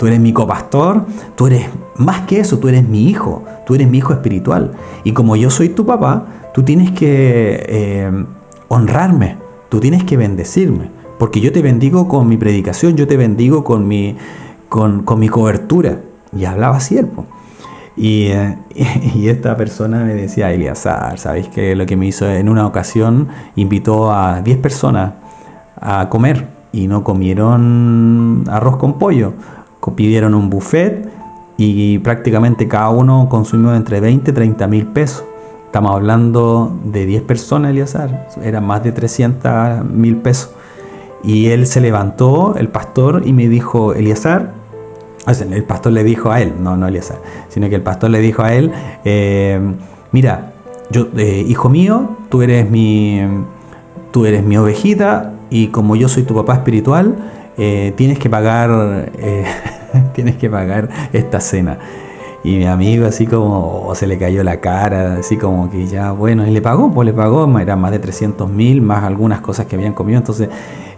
[0.00, 1.04] tú eres mi copastor,
[1.36, 4.72] tú eres más que eso, tú eres mi hijo, tú eres mi hijo espiritual.
[5.04, 6.24] Y como yo soy tu papá,
[6.54, 8.24] tú tienes que eh,
[8.68, 9.36] honrarme,
[9.68, 13.86] tú tienes que bendecirme, porque yo te bendigo con mi predicación, yo te bendigo con
[13.86, 14.16] mi,
[14.70, 15.98] con, mi cobertura.
[16.34, 17.10] Y hablaba así él.
[17.98, 18.56] Eh,
[19.14, 23.28] y, esta persona me decía, Eliazar, ¿sabéis que lo que me hizo en una ocasión?
[23.54, 25.12] Invitó a 10 personas
[25.78, 29.34] a comer y no comieron arroz con pollo,
[29.96, 31.08] pidieron un buffet
[31.56, 35.24] y prácticamente cada uno consumió entre 20 y 30 mil pesos.
[35.66, 40.50] Estamos hablando de 10 personas, Eliazar, eran más de 300 mil pesos.
[41.22, 44.52] Y él se levantó, el pastor, y me dijo, Eliazar,
[45.26, 47.16] el pastor le dijo a él, no, no Eliezer,
[47.48, 48.72] sino que el pastor le dijo a él,
[49.04, 49.60] eh,
[50.12, 50.52] mira,
[50.90, 53.20] yo, eh, hijo mío, tú eres mi,
[54.10, 57.16] tú eres mi ovejita y como yo soy tu papá espiritual,
[57.60, 59.12] eh, tienes que pagar,
[60.14, 61.78] tienes que pagar esta cena.
[62.42, 66.12] Y mi amigo así como oh, se le cayó la cara, así como que ya,
[66.12, 69.66] bueno, y le pagó, pues le pagó, eran más de 300 mil, más algunas cosas
[69.66, 70.48] que habían comido, entonces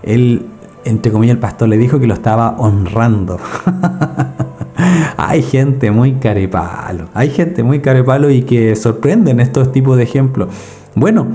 [0.05, 0.47] él
[0.85, 3.39] entre comillas, el pastor le dijo que lo estaba honrando.
[5.17, 10.49] hay gente muy carepalo, hay gente muy carepalo y que sorprenden estos tipos de ejemplos.
[10.95, 11.27] Bueno,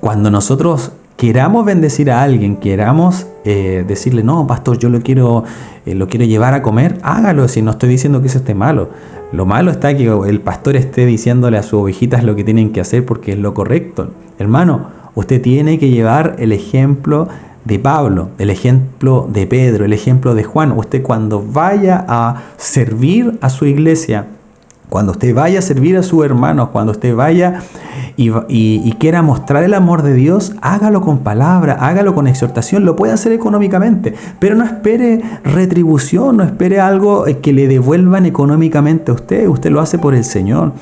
[0.00, 5.44] cuando nosotros queramos bendecir a alguien, queramos eh, decirle, no, pastor, yo lo quiero,
[5.86, 8.90] eh, lo quiero llevar a comer, hágalo, si no estoy diciendo que eso esté malo.
[9.32, 12.80] Lo malo está que el pastor esté diciéndole a sus ovejitas lo que tienen que
[12.80, 14.10] hacer porque es lo correcto.
[14.38, 17.28] Hermano, usted tiene que llevar el ejemplo
[17.64, 20.70] de Pablo, el ejemplo de Pedro, el ejemplo de Juan.
[20.72, 24.26] Usted cuando vaya a servir a su iglesia,
[24.88, 27.60] cuando usted vaya a servir a sus hermanos, cuando usted vaya
[28.16, 33.12] y, quiera mostrar el amor de Dios, hágalo con palabra, hágalo con exhortación, lo puede
[33.12, 39.48] hacer económicamente, pero no espere retribución, no espere algo que le devuelvan económicamente a usted,
[39.48, 40.72] usted lo hace por el Señor.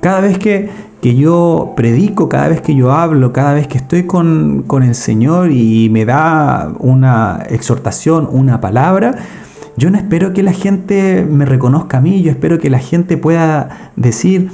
[0.00, 0.70] Cada vez que,
[1.02, 5.88] yo predico, cada vez que yo hablo, cada vez que estoy con, el Señor y
[5.90, 9.14] me da una exhortación, una palabra,
[9.76, 13.16] yo no espero que la gente me reconozca a mí, yo espero que la gente
[13.18, 14.50] pueda decir,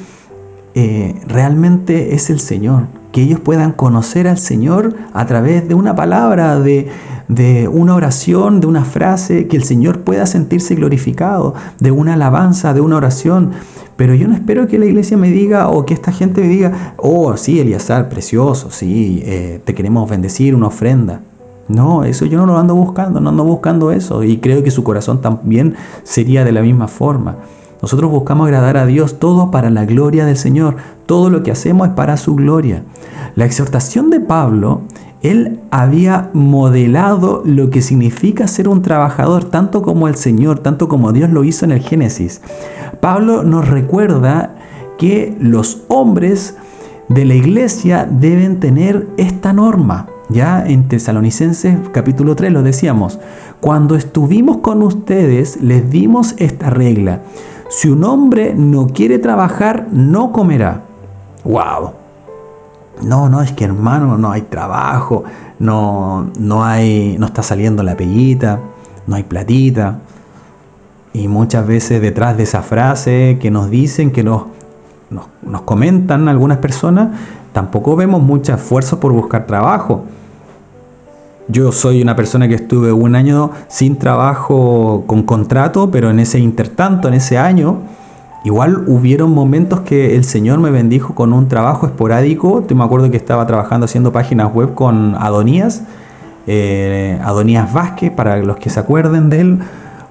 [0.74, 5.94] eh, realmente es el Señor, que ellos puedan conocer al Señor a través de una
[5.94, 6.88] palabra, de,
[7.28, 12.74] de una oración, de una frase, que el Señor pueda sentirse glorificado, de una alabanza,
[12.74, 13.52] de una oración.
[13.96, 16.94] Pero yo no espero que la iglesia me diga o que esta gente me diga,
[16.96, 21.20] oh, sí, Eliazar, precioso, sí, eh, te queremos bendecir, una ofrenda.
[21.72, 24.22] No, eso yo no lo ando buscando, no ando buscando eso.
[24.22, 27.36] Y creo que su corazón también sería de la misma forma.
[27.80, 30.76] Nosotros buscamos agradar a Dios todo para la gloria del Señor.
[31.06, 32.82] Todo lo que hacemos es para su gloria.
[33.34, 34.82] La exhortación de Pablo,
[35.22, 41.12] él había modelado lo que significa ser un trabajador, tanto como el Señor, tanto como
[41.12, 42.42] Dios lo hizo en el Génesis.
[43.00, 44.54] Pablo nos recuerda
[44.98, 46.56] que los hombres
[47.08, 50.06] de la iglesia deben tener esta norma.
[50.32, 53.18] Ya en Tesalonicenses capítulo 3 lo decíamos,
[53.60, 57.20] cuando estuvimos con ustedes les dimos esta regla.
[57.68, 60.82] Si un hombre no quiere trabajar, no comerá.
[61.44, 61.92] ¡Wow!
[63.02, 65.24] No, no, es que hermano, no hay trabajo,
[65.58, 68.60] no, no hay, no está saliendo la pellita,
[69.06, 69.98] no hay platita.
[71.12, 74.44] Y muchas veces detrás de esa frase que nos dicen, que nos,
[75.10, 77.08] nos, comentan algunas personas,
[77.52, 80.04] tampoco vemos mucho esfuerzo por buscar trabajo.
[81.48, 86.38] Yo soy una persona que estuve un año sin trabajo con contrato, pero en ese
[86.38, 87.78] intertanto, en ese año,
[88.44, 92.62] igual hubieron momentos que el Señor me bendijo con un trabajo esporádico.
[92.62, 95.82] Te me acuerdo que estaba trabajando haciendo páginas web con Adonías
[96.46, 99.58] eh, Adonías Vázquez, para los que se acuerden de él,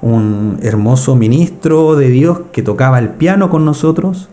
[0.01, 4.29] un hermoso ministro de Dios que tocaba el piano con nosotros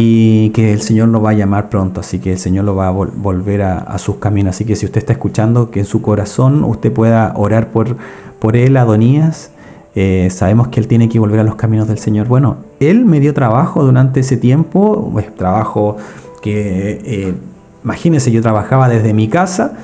[0.00, 2.86] y que el Señor lo va a llamar pronto, así que el Señor lo va
[2.86, 4.54] a volver a, sus caminos.
[4.54, 7.96] Así que si usted está escuchando, que en su corazón usted pueda orar por,
[8.38, 9.50] por él, Adonías.
[9.96, 12.28] Eh, sabemos que él tiene que volver a los caminos del Señor.
[12.28, 15.96] Bueno, él me dio trabajo durante ese tiempo, pues, trabajo
[16.42, 17.34] que, eh,
[17.82, 19.78] imagínense, yo trabajaba desde mi casa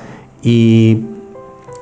[0.44, 1.06] y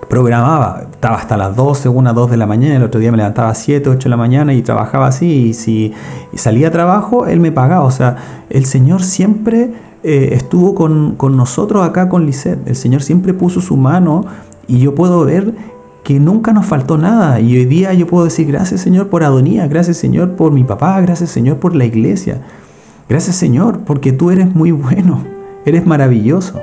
[0.09, 3.50] programaba, estaba hasta las 12, 1, 2 de la mañana, el otro día me levantaba
[3.50, 5.92] a 7, 8 de la mañana y trabajaba así, y si
[6.34, 9.72] salía a trabajo, él me pagaba, o sea, el Señor siempre
[10.05, 14.24] eh, estuvo con, nosotros acá con Lisset, el Señor siempre puso su mano
[14.66, 15.55] y yo puedo ver
[16.03, 17.38] que nunca nos faltó nada.
[17.38, 21.00] Y hoy día yo puedo decir gracias Señor por Adonía, gracias Señor por mi papá,
[21.00, 22.40] gracias Señor por la iglesia,
[23.09, 25.22] gracias Señor porque tú eres muy bueno,
[25.64, 26.59] eres maravilloso.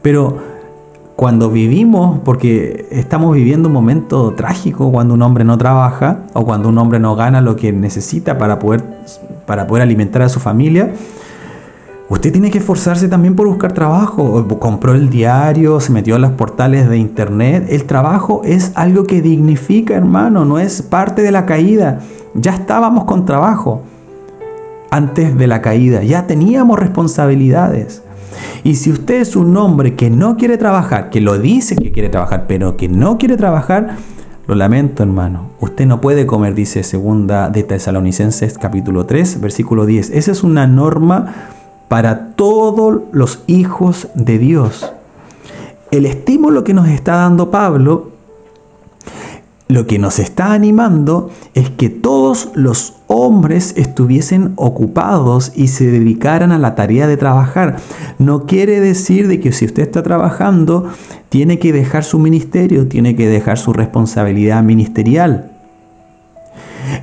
[0.00, 0.38] Pero
[1.18, 6.68] cuando vivimos, porque estamos viviendo un momento trágico cuando un hombre no trabaja o cuando
[6.68, 8.84] un hombre no gana lo que necesita para poder,
[9.44, 10.92] para poder alimentar a su familia,
[12.08, 14.46] usted tiene que esforzarse también por buscar trabajo.
[14.60, 17.66] Compró el diario, se metió en los portales de internet.
[17.68, 21.98] El trabajo es algo que dignifica, hermano, no es parte de la caída.
[22.34, 23.82] Ya estábamos con trabajo
[24.92, 28.04] antes de la caída, ya teníamos responsabilidades.
[28.64, 32.08] Y si usted es un hombre que no quiere trabajar, que lo dice que quiere
[32.08, 33.96] trabajar, pero que no quiere trabajar,
[34.46, 35.50] lo lamento, hermano.
[35.60, 40.10] Usted no puede comer, dice segunda de Tesalonicenses capítulo 3, versículo 10.
[40.10, 41.34] Esa es una norma
[41.88, 44.92] para todos los hijos de Dios.
[45.90, 48.17] El estímulo que nos está dando Pablo
[49.68, 56.52] lo que nos está animando es que todos los hombres estuviesen ocupados y se dedicaran
[56.52, 57.76] a la tarea de trabajar.
[58.18, 60.88] No quiere decir de que si usted está trabajando,
[61.28, 65.52] tiene que dejar su ministerio, tiene que dejar su responsabilidad ministerial.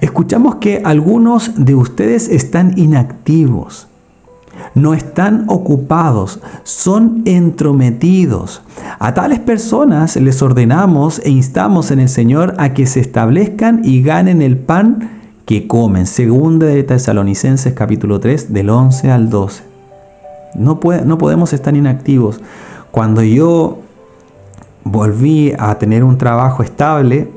[0.01, 3.87] Escuchamos que algunos de ustedes están inactivos
[4.73, 8.61] no están ocupados, son entrometidos.
[8.99, 14.01] A tales personas les ordenamos e instamos en el Señor a que se establezcan y
[14.01, 15.09] ganen el pan
[15.45, 16.07] que comen.
[16.07, 19.63] Segunda de Tesalonicenses capítulo 3 del 11 al 12.
[20.55, 22.41] No, no podemos estar inactivos.
[22.91, 23.79] Cuando yo
[24.83, 27.29] volví a tener un trabajo estable,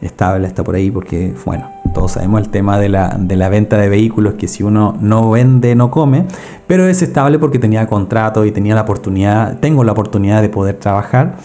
[0.00, 3.76] estable está por ahí porque, bueno, todos sabemos el tema de la, de la, venta
[3.76, 6.24] de vehículos, que si uno no vende, no come,
[6.66, 10.76] pero es estable porque tenía contrato y tenía la oportunidad, tengo la oportunidad de poder
[10.76, 11.36] trabajar.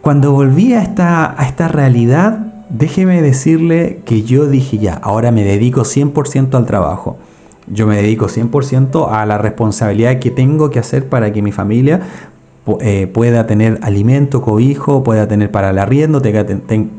[0.00, 2.38] Cuando volví a esta, a esta realidad,
[2.68, 7.16] déjeme decirle que yo dije ya, ahora me dedico 100% al trabajo.
[7.66, 12.00] Yo me dedico 100% a la responsabilidad que tengo que hacer para que mi familia
[12.80, 16.20] eh, pueda tener alimento, cobijo, pueda tener para el arriendo,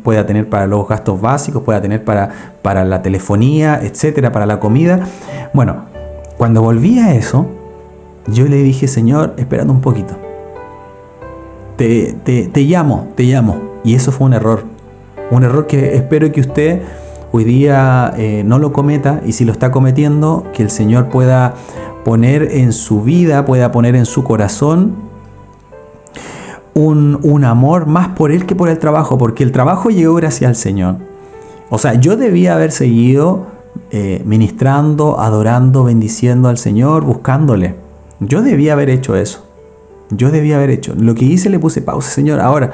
[0.03, 2.29] pueda tener para los gastos básicos, pueda tener para,
[2.61, 5.07] para la telefonía, etcétera, para la comida.
[5.53, 5.85] Bueno,
[6.37, 7.47] cuando volví a eso,
[8.27, 10.15] yo le dije, Señor, espérate un poquito.
[11.75, 13.57] Te, te, llamo, te llamo.
[13.83, 14.63] Y eso fue un error.
[15.31, 16.81] Un error que espero que usted
[17.31, 21.53] hoy día eh, no lo cometa y si lo está cometiendo, que el Señor pueda
[22.03, 25.08] poner en su vida, pueda poner en su corazón
[26.73, 30.55] un, amor más por Él que por el trabajo, porque el trabajo llegó gracias al
[30.55, 30.95] Señor.
[31.69, 33.47] O sea, yo debía haber seguido
[33.91, 37.75] eh, ministrando, adorando, bendiciendo al Señor, buscándole.
[38.19, 39.45] Yo debía haber hecho eso.
[40.09, 40.95] Yo debía haber hecho.
[40.97, 42.71] Lo que hice le puse pausa, Señor, ahora.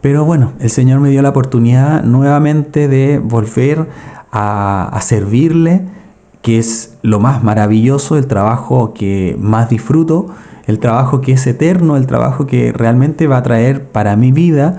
[0.00, 3.88] Pero bueno, el Señor me dio la oportunidad nuevamente de volver
[4.36, 5.82] a servirle,
[6.42, 10.26] que es lo más maravilloso, el trabajo que más disfruto
[10.66, 14.78] el trabajo que es eterno, el trabajo que realmente va a traer para mi vida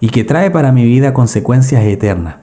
[0.00, 2.36] y que trae para mi vida consecuencias eternas.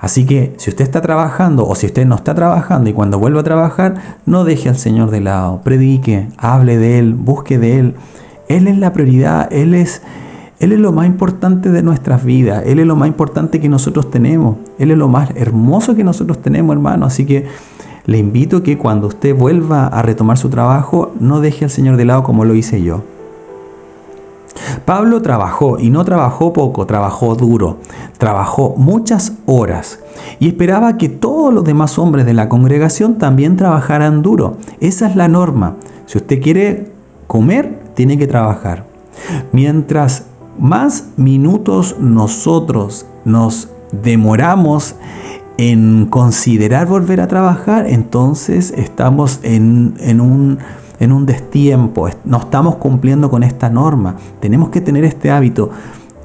[0.00, 3.40] Así que si usted está trabajando o si usted no está trabajando y cuando vuelva
[3.40, 7.94] a trabajar, no deje al Señor de lado, predique, hable de Él, busque de Él.
[8.48, 10.00] Él es la prioridad, Él es,
[10.58, 14.10] Él es lo más importante de nuestras vidas, Él es lo más importante que nosotros
[14.10, 17.04] tenemos, Él es lo más hermoso que nosotros tenemos, hermano.
[17.04, 17.46] Así que
[18.10, 22.04] le invito que cuando usted vuelva a retomar su trabajo, no deje al Señor de
[22.04, 23.04] lado como lo hice yo.
[24.84, 27.76] Pablo trabajó y no trabajó poco, trabajó duro,
[28.18, 30.00] trabajó muchas horas
[30.40, 34.56] y esperaba que todos los demás hombres de la congregación también trabajaran duro.
[34.80, 35.76] Esa es la norma.
[36.06, 36.90] Si usted quiere
[37.28, 38.86] comer, tiene que trabajar.
[39.52, 40.24] Mientras
[40.58, 44.96] más minutos nosotros nos demoramos
[45.60, 53.68] en considerar volver a trabajar, entonces estamos en, un, destiempo, no estamos cumpliendo con esta
[53.68, 54.16] norma.
[54.40, 55.68] Tenemos que tener este hábito.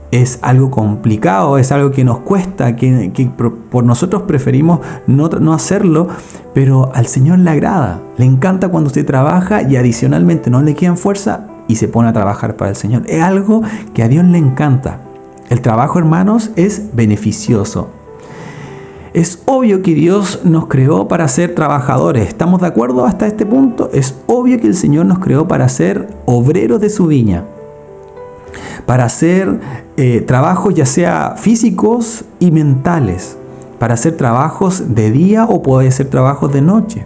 [0.09, 3.29] Es algo complicado, es algo que nos cuesta, que,
[3.69, 6.07] por nosotros preferimos no, no hacerlo,
[6.53, 10.95] pero al Señor le agrada, le encanta cuando usted trabaja y adicionalmente no le quedan
[10.95, 13.03] fuerza y se pone a trabajar para el Señor.
[13.07, 13.63] Es algo
[13.93, 15.01] que a Dios le encanta.
[15.49, 17.89] El trabajo, hermanos, es beneficioso.
[19.15, 22.27] Es obvio que Dios nos creó para ser trabajadores.
[22.27, 23.89] ¿Estamos de acuerdo hasta este punto?
[23.93, 27.45] Es obvio que el Señor nos creó para ser obreros de su viña.
[28.85, 29.61] Para hacer
[29.95, 33.37] eh, trabajos ya sea físicos y mentales.
[33.79, 37.05] Para hacer trabajos de día o puede ser trabajos de noche.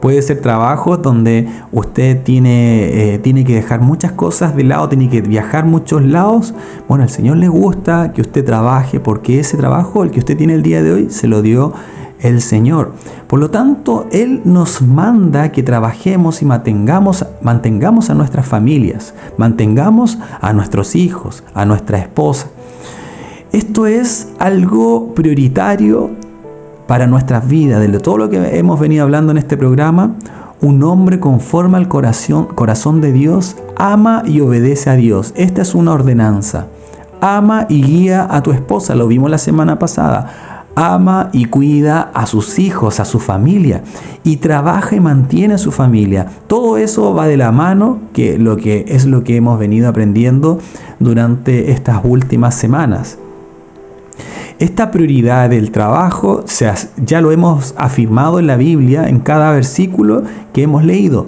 [0.00, 5.08] Puede ser trabajos donde usted tiene, eh, tiene que dejar muchas cosas de lado, tiene
[5.08, 6.54] que viajar muchos lados.
[6.86, 10.54] Bueno, al Señor le gusta que usted trabaje porque ese trabajo, el que usted tiene
[10.54, 11.72] el día de hoy, se lo dio
[12.20, 12.92] el Señor.
[13.26, 20.18] Por lo tanto, Él nos manda que trabajemos y mantengamos, mantengamos a nuestras familias, mantengamos
[20.40, 22.48] a nuestros hijos, a nuestra esposa.
[23.52, 26.10] Esto es algo prioritario
[26.88, 30.14] para nuestras vidas, de todo lo que hemos venido hablando en este programa,
[30.62, 35.34] un hombre conforme al corazón, corazón de Dios ama y obedece a Dios.
[35.36, 36.66] Esta es una ordenanza.
[37.20, 40.64] Ama y guía a tu esposa, lo vimos la semana pasada.
[40.76, 43.82] Ama y cuida a sus hijos, a su familia.
[44.24, 46.26] Y trabaja y mantiene a su familia.
[46.46, 50.58] Todo eso va de la mano, que, lo que es lo que hemos venido aprendiendo
[51.00, 53.18] durante estas últimas semanas.
[54.58, 56.44] Esta prioridad del trabajo
[56.96, 61.26] ya lo hemos afirmado en la Biblia, en cada versículo que hemos leído.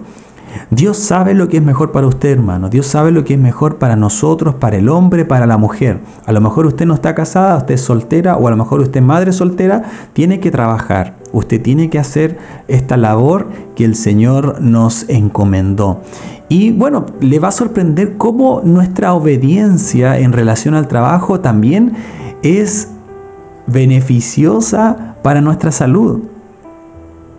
[0.70, 2.68] Dios sabe lo que es mejor para usted, hermano.
[2.68, 6.00] Dios sabe lo que es mejor para nosotros, para el hombre, para la mujer.
[6.26, 8.98] A lo mejor usted no está casada, usted es soltera, o a lo mejor usted
[8.98, 11.14] es madre soltera, tiene que trabajar.
[11.32, 16.00] Usted tiene que hacer esta labor que el Señor nos encomendó.
[16.48, 21.92] Y bueno, le va a sorprender cómo nuestra obediencia en relación al trabajo también
[22.42, 22.88] es
[23.70, 26.20] beneficiosa para nuestra salud.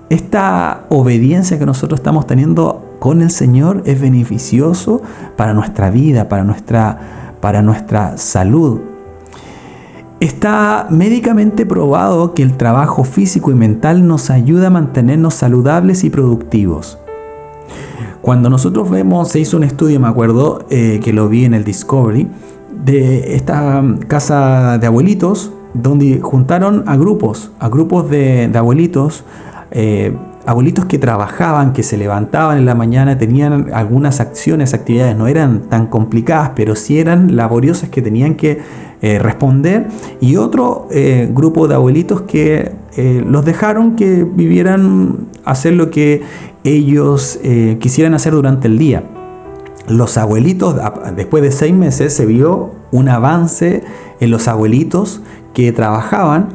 [0.10, 5.02] Esta obediencia que nosotros estamos teniendo con el Señor es beneficioso
[5.38, 8.80] para nuestra vida, para nuestra, para nuestra salud.
[10.20, 16.10] Está médicamente probado que el trabajo físico y mental nos ayuda a mantenernos saludables y
[16.12, 17.00] productivos.
[18.22, 21.64] Cuando nosotros vemos, se hizo un estudio, me acuerdo, eh, que lo vi en el
[21.64, 22.28] Discovery,
[22.86, 29.24] de esta casa de abuelitos donde juntaron a grupos, a grupos de, abuelitos,
[29.72, 30.14] eh,
[30.46, 35.62] abuelitos que trabajaban, que se levantaban en la mañana, tenían algunas acciones, actividades, no eran
[35.70, 38.60] tan complicadas, pero sí eran laboriosas que tenían que
[39.02, 39.88] eh, responder,
[40.20, 42.80] y otro eh, grupo de abuelitos que
[43.26, 46.22] los dejaron que vivieran, hacer lo que
[46.66, 47.40] ellos
[47.80, 49.04] quisieran hacer durante el día.
[49.88, 50.76] Los abuelitos,
[51.16, 53.84] después de seis meses, se vio un avance
[54.20, 55.22] en los abuelitos
[55.54, 56.50] que trabajaban,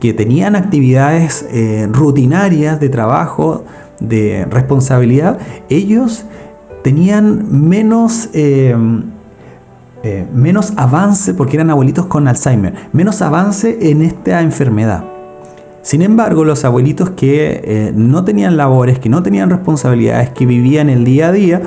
[0.00, 3.64] que tenían actividades eh, rutinarias de trabajo,
[4.00, 5.38] de responsabilidad,
[5.68, 6.24] ellos
[6.82, 8.74] tenían menos, eh,
[10.02, 15.04] eh, menos avance, porque eran abuelitos con Alzheimer, menos avance en esta enfermedad.
[15.82, 21.04] Sin embargo, los abuelitos que no tenían labores, que no tenían responsabilidades, que vivían el
[21.04, 21.62] día a día,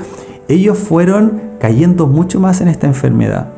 [0.46, 3.53] ellos fueron cayendo mucho más en esta enfermedad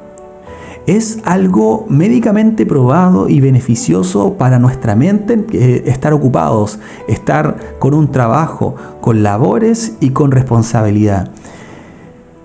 [0.86, 6.78] es algo médicamente probado y beneficioso para nuestra mente estar ocupados,
[7.08, 11.30] estar con un trabajo, con labores y con responsabilidad.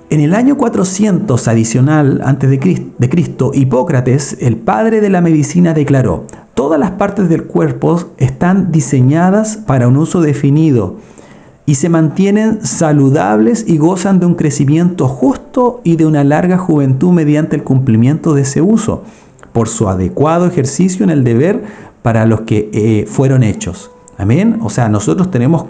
[0.09, 6.25] En el año 400 adicional antes de Cristo, Hipócrates, el padre de la medicina, declaró,
[6.53, 10.97] todas las partes del cuerpo están diseñadas para un uso definido
[11.65, 17.11] y se mantienen saludables y gozan de un crecimiento justo y de una larga juventud
[17.11, 19.03] mediante el cumplimiento de ese uso,
[19.53, 21.63] por su adecuado ejercicio en el deber
[22.01, 23.91] para los que eh, fueron hechos.
[24.17, 24.59] Amén.
[24.61, 25.65] O sea, nosotros tenemos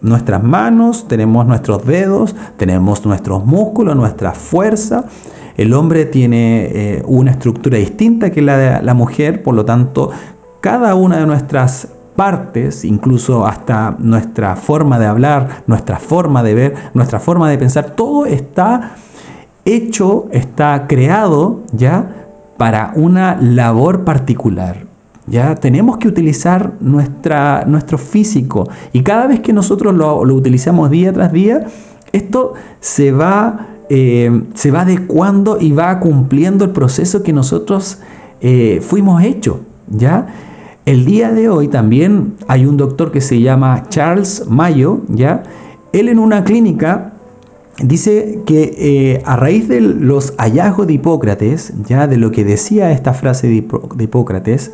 [0.00, 5.04] nuestras manos, tenemos nuestros dedos, tenemos nuestros músculos, nuestra fuerza.
[5.56, 10.10] El hombre tiene eh, una estructura distinta que la de la mujer, por lo tanto,
[10.60, 16.74] cada una de nuestras partes, incluso hasta nuestra forma de hablar, nuestra forma de ver,
[16.92, 18.96] nuestra forma de pensar, todo está
[19.64, 24.78] hecho, está creado ya para una labor particular.
[25.28, 31.30] Ya tenemos que utilizar nuestro físico y cada vez que nosotros lo, utilizamos día tras
[31.32, 31.68] día,
[32.10, 38.00] esto se va, eh, se va adecuando y va cumpliendo el proceso que nosotros
[38.40, 39.58] eh, fuimos hechos.
[39.88, 40.47] ¿ya?
[40.88, 45.42] El día de hoy también hay un doctor que se llama Charles Mayo, ¿ya?
[45.92, 47.12] Él en una clínica
[47.82, 52.90] dice que eh, a raíz de los hallazgos de Hipócrates, ya de lo que decía
[52.90, 53.56] esta frase de,
[54.02, 54.72] Hipócrates,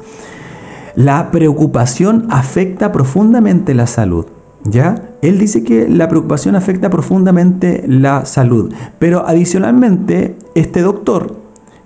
[0.95, 4.27] la preocupación afecta profundamente la salud.
[4.63, 5.11] ¿Ya?
[5.21, 8.73] Él dice que la preocupación afecta profundamente la salud.
[9.01, 11.44] Pero adicionalmente, este doctor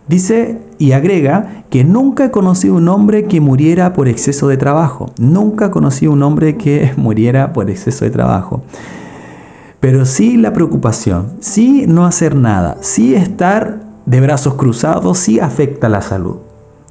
[0.09, 5.11] dice y agrega que nunca he conocido un hombre que muriera por exceso de trabajo.
[5.19, 8.63] Nunca he conocido un hombre que muriera por exceso de trabajo.
[9.81, 15.89] Pero sí la preocupación, sí no hacer nada, sí estar de brazos cruzados, sí afecta
[15.89, 16.39] la salud.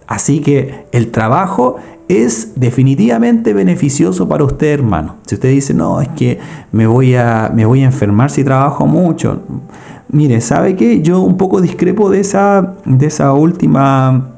[0.08, 1.76] Así que el trabajo
[2.08, 5.18] es definitivamente beneficioso para usted, hermano.
[5.26, 6.40] Si usted dice, no, es que
[6.72, 9.42] me voy a, me voy a enfermar si trabajo mucho.
[10.10, 11.02] Mire, ¿sabe qué?
[11.02, 14.34] Yo un poco discrepo de esa, de esa última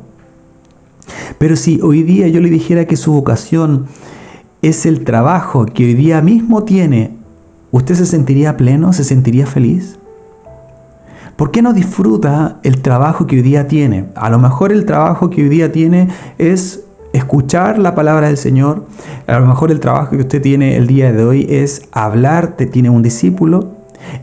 [1.37, 3.85] Pero si hoy día yo le dijera que su vocación
[4.63, 7.11] es el trabajo que hoy día mismo tiene,
[7.69, 8.91] ¿usted se sentiría pleno?
[8.91, 9.99] ¿Se sentiría feliz?
[11.35, 14.07] ¿Por qué no disfruta el trabajo que hoy día tiene?
[14.15, 16.07] A lo mejor el trabajo que hoy día tiene
[16.39, 18.85] es escuchar la palabra del Señor.
[19.27, 22.65] A lo mejor el trabajo que usted tiene el día de hoy es hablar, te
[22.65, 23.71] tiene un discípulo,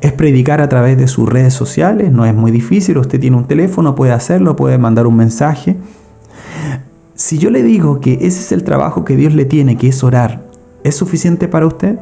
[0.01, 3.47] es predicar a través de sus redes sociales, no es muy difícil, usted tiene un
[3.47, 5.76] teléfono, puede hacerlo, puede mandar un mensaje.
[7.14, 10.05] Si yo le digo que ese es el trabajo que Dios le tiene, que es
[10.05, 10.43] orar,
[10.84, 11.99] ¿es suficiente para usted?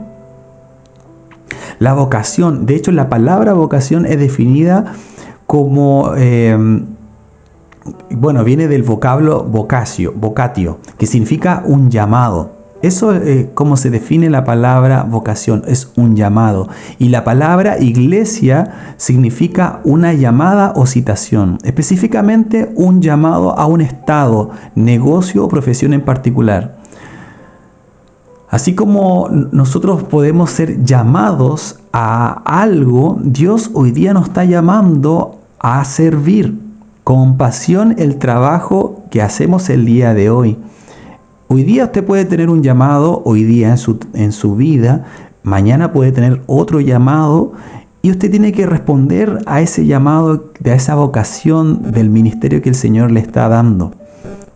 [1.79, 4.95] La vocación, de hecho la palabra vocación es definida
[5.47, 6.87] como, em,
[8.11, 12.57] bueno, viene del vocablo vocatio, vocatio, que significa un llamado.
[12.83, 16.69] Eso es eh, como se define la palabra vocación, es un llamado.
[16.99, 24.51] Y la palabra iglesia significa una llamada o citación, específicamente un llamado a un estado,
[24.75, 26.77] negocio o profesión en particular.
[28.51, 35.85] Así como nosotros podemos ser llamados a algo, Dios hoy día nos está llamando a
[35.85, 36.66] servir
[37.07, 40.57] con pasión el trabajo que hacemos el día de hoy.
[41.47, 45.05] Hoy día usted puede tener un llamado, hoy día en su, en su vida,
[45.45, 47.53] mañana puede tener otro llamado
[48.03, 52.75] y usted tiene que responder a ese llamado, a esa vocación del ministerio que el
[52.75, 53.93] Señor le está dando.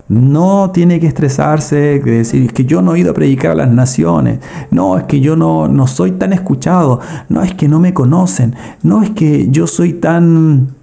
[0.08, 3.54] No tiene que estresarse, que decir, es que yo no he ido a predicar a
[3.54, 4.40] las naciones,
[4.72, 6.98] no, es que yo no, no soy tan escuchado,
[7.28, 10.79] no, es que no me conocen, no, es que yo soy tan,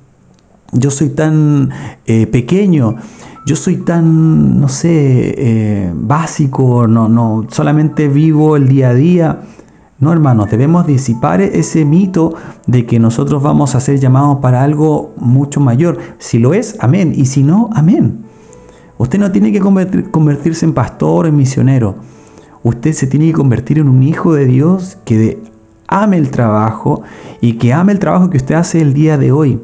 [0.71, 1.69] yo soy tan
[2.05, 2.95] eh, pequeño
[3.47, 4.89] yo soy tan, no sé,
[5.37, 9.39] eh, básico, no, no, solamente vivo el día a día.
[9.99, 12.35] No, hermanos, debemos disipar ese mito
[12.65, 15.97] de que nosotros vamos a ser llamados para algo mucho mayor.
[16.19, 17.13] Si lo es, amén.
[17.15, 18.25] Y si no, amén.
[18.97, 21.95] Usted no tiene que convertirse en pastor, en misionero.
[22.63, 25.41] Usted se tiene que convertir en un hijo de Dios que
[25.87, 27.01] ame el trabajo
[27.39, 29.61] y que ame el trabajo que usted hace el día de hoy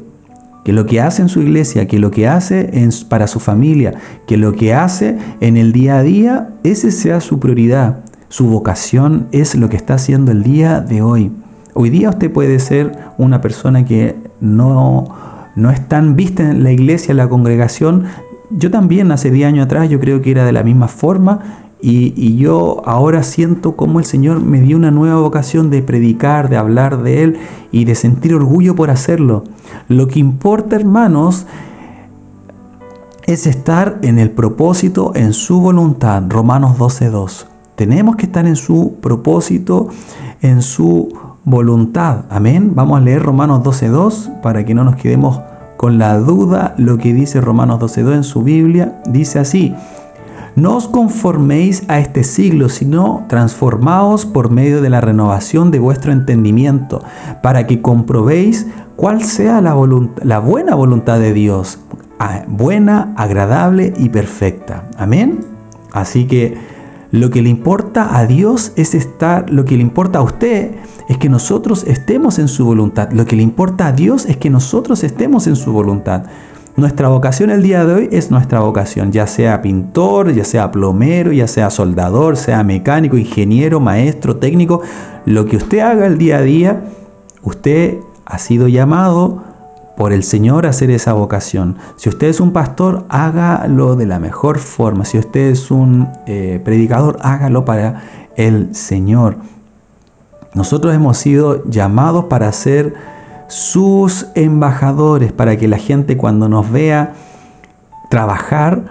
[0.64, 2.70] que lo que hace en su iglesia, que lo que hace
[3.08, 3.94] para su familia,
[4.26, 7.98] que lo que hace en el día a día, ese sea su prioridad.
[8.28, 11.30] Su vocación es lo que está haciendo el día de hoy.
[11.74, 15.14] Hoy día usted puede ser una persona que no,
[15.54, 18.04] no es tan vista en la iglesia, en la congregación.
[18.50, 22.36] Yo también hace 10 años atrás yo creo que era de la misma forma y,
[22.36, 27.02] yo ahora siento como el Señor me dio una nueva vocación de predicar, de hablar
[27.02, 27.36] de Él
[27.72, 29.44] y de sentir orgullo por hacerlo.
[29.88, 31.46] Lo que importa, hermanos,
[33.26, 36.22] es estar en el propósito, en su voluntad.
[36.26, 37.46] Romanos 12.2.
[37.76, 39.88] Tenemos que estar en su propósito,
[40.40, 41.12] en su
[41.44, 42.24] voluntad.
[42.30, 42.72] Amén.
[42.74, 45.40] Vamos a leer Romanos 12.2 para que no nos quedemos
[45.76, 46.74] con la duda.
[46.78, 49.74] Lo que dice Romanos 12.2 en su Biblia dice así.
[50.56, 56.12] No os conforméis a este siglo, sino transformaos por medio de la renovación de vuestro
[56.12, 57.02] entendimiento,
[57.42, 61.80] para que comprobéis cuál sea la, buena voluntad de Dios,
[62.46, 64.88] buena, agradable y perfecta.
[64.96, 65.40] Amén.
[65.90, 66.56] Así que
[67.10, 70.72] lo que le importa a Dios es estar, lo que le importa a usted
[71.08, 73.10] es que nosotros estemos en su voluntad.
[73.12, 76.24] Lo que le importa a Dios es que nosotros estemos en su voluntad.
[76.76, 81.30] Nuestra vocación el día de hoy es nuestra vocación, ya sea pintor, ya sea plomero,
[81.30, 84.82] ya sea soldador, sea mecánico, ingeniero, maestro, técnico,
[85.24, 86.82] lo que usted haga el día a día,
[87.42, 89.44] usted ha sido llamado
[89.96, 91.76] por el Señor hacer esa vocación.
[91.96, 95.04] Si usted es un pastor, hágalo de la mejor forma.
[95.04, 98.02] Si usted es un eh, predicador, hágalo para
[98.36, 99.36] el Señor.
[100.54, 102.94] Nosotros hemos sido llamados para ser
[103.54, 107.14] sus embajadores, para que la gente cuando nos vea
[108.10, 108.82] trabajar,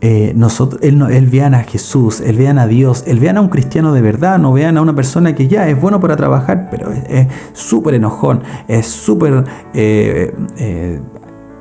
[0.00, 3.92] eh, nosotros, él, vean a Jesús, él vean a Dios, él vean a un cristiano
[3.92, 7.26] de verdad, no vean a una persona que ya es bueno para trabajar, pero es
[7.52, 9.44] súper enojón, es súper
[9.74, 11.00] eh, eh,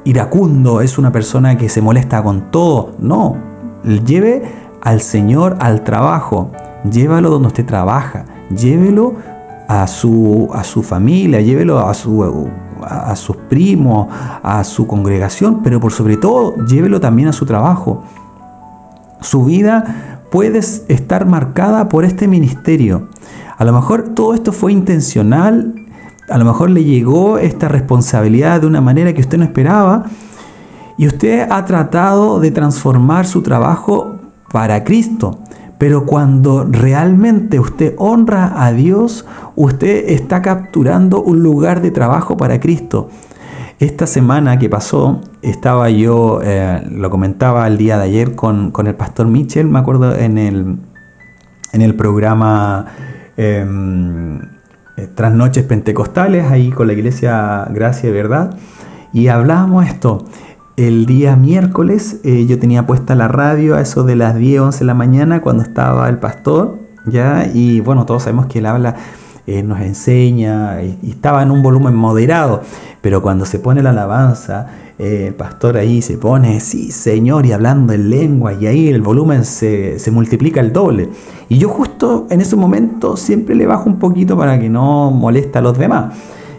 [0.06, 2.94] iracundo, es una persona que se molesta con todo.
[2.98, 3.36] No,
[3.84, 4.44] lleve
[4.82, 6.52] al Señor al trabajo,
[6.90, 8.24] llévalo donde usted trabaja,
[8.56, 9.16] llévelo
[9.68, 12.50] a su, a su familia, llévelo a su
[12.84, 14.08] a sus primos,
[14.44, 18.04] a su congregación, pero por sobre todo llévelo también a su trabajo.
[19.22, 23.08] Su vida puede estar marcada por este ministerio.
[23.58, 25.74] A lo mejor todo esto fue intencional,
[26.30, 30.06] a lo mejor le llegó esta responsabilidad de una manera que usted no esperaba
[30.98, 34.16] y usted ha tratado de transformar su trabajo
[34.52, 35.40] para Cristo.
[35.78, 39.26] Pero cuando realmente usted honra a Dios,
[39.56, 43.10] usted está capturando un lugar de trabajo para Cristo.
[43.80, 48.96] Esta semana que pasó, estaba yo, eh, lo comentaba el día de ayer con, el
[48.96, 50.78] pastor Mitchell, me acuerdo en el,
[51.74, 52.88] en el programa
[53.38, 53.64] eh,
[55.14, 58.58] Tras Noches Pentecostales, ahí con la iglesia Gracia y Verdad,
[59.14, 60.26] y hablábamos esto.
[60.78, 64.78] El día miércoles eh, yo tenía puesta la radio a eso de las 10, 11
[64.78, 66.78] de la mañana cuando estaba el pastor,
[67.08, 67.50] ¿ya?
[67.52, 68.96] Y bueno, todos sabemos que él habla
[69.48, 72.62] eh, nos enseña y, estaba en un volumen moderado,
[73.02, 74.68] pero cuando se pone la alabanza,
[75.00, 79.02] eh, el pastor ahí se pone, sí, Señor, y hablando en lengua, y ahí el
[79.02, 81.10] volumen se, se multiplica el doble.
[81.50, 85.58] Y yo justo en ese momento siempre le bajo un poquito para que no moleste
[85.58, 86.14] a los demás.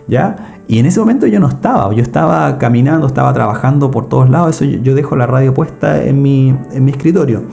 [0.09, 0.58] ¿Ya?
[0.69, 4.57] Y en ese momento yo no estaba, yo estaba caminando, estaba trabajando por todos lados,
[4.57, 7.45] eso yo, yo dejo la radio puesta en mi, en mi escritorio.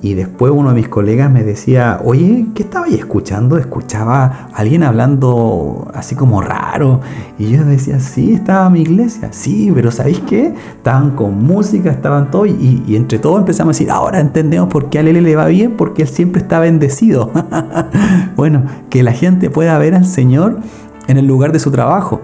[0.00, 3.58] Y después uno de mis colegas me decía, oye, ¿qué estaba ahí escuchando?
[3.58, 7.00] Escuchaba a alguien hablando así como raro.
[7.36, 9.30] Y yo decía, sí, estaba mi iglesia.
[9.32, 10.54] Sí, pero ¿sabéis qué?
[10.76, 12.48] Estaban con música, estaban todos.
[12.48, 15.46] Y, y entre todos empezamos a decir, ahora entendemos por qué a Lele le va
[15.46, 17.32] bien, porque él siempre está bendecido.
[18.36, 20.60] bueno, que la gente pueda ver al Señor
[21.08, 22.20] en el lugar de su trabajo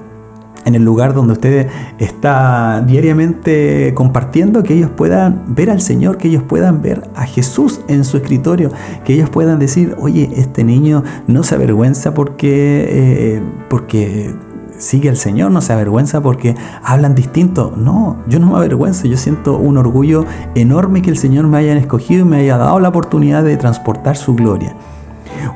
[0.65, 1.69] en el lugar donde usted
[1.99, 7.81] está diariamente compartiendo, que ellos puedan ver al Señor, que ellos puedan ver a Jesús
[7.89, 8.70] en su escritorio,
[9.05, 14.35] que ellos puedan decir, oye, este niño no se avergüenza porque, eh, porque
[14.78, 17.73] sigue al Señor, no se avergüenza porque hablan distinto.
[17.77, 20.24] No, yo no me avergüenzo, yo siento un orgullo
[20.55, 24.16] enorme que el Señor me haya escogido y me haya dado la oportunidad de transportar
[24.16, 24.74] su gloria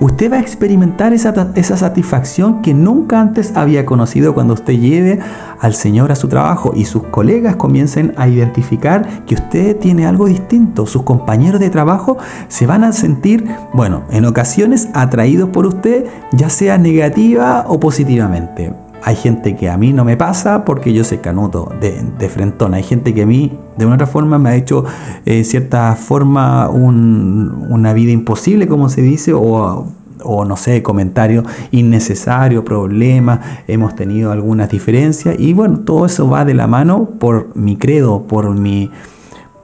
[0.01, 5.19] usted va a experimentar esa, satisfacción que nunca antes había conocido cuando usted lleve
[5.61, 10.27] al Señor a su trabajo y sus colegas comiencen a identificar que usted tiene algo
[10.27, 10.87] distinto.
[10.87, 16.51] Sus compañeros de trabajo se van a sentir, bueno, en ocasiones atraídos por usted, ya
[16.51, 18.88] sea negativa o positivamente.
[19.05, 22.75] Hay gente que a mí no me pasa porque yo soy canuto de, de frentón.
[22.75, 24.85] Hay gente que a mí de una otra forma me ha hecho
[25.25, 29.87] en cierta forma una vida imposible, como se dice, o,
[30.25, 36.55] no sé, comentario innecesario, problemas, hemos tenido algunas diferencias y bueno, todo eso va de
[36.55, 38.91] la mano por mi credo, por mi,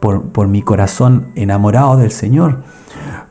[0.00, 2.62] por, por mi corazón enamorado del Señor.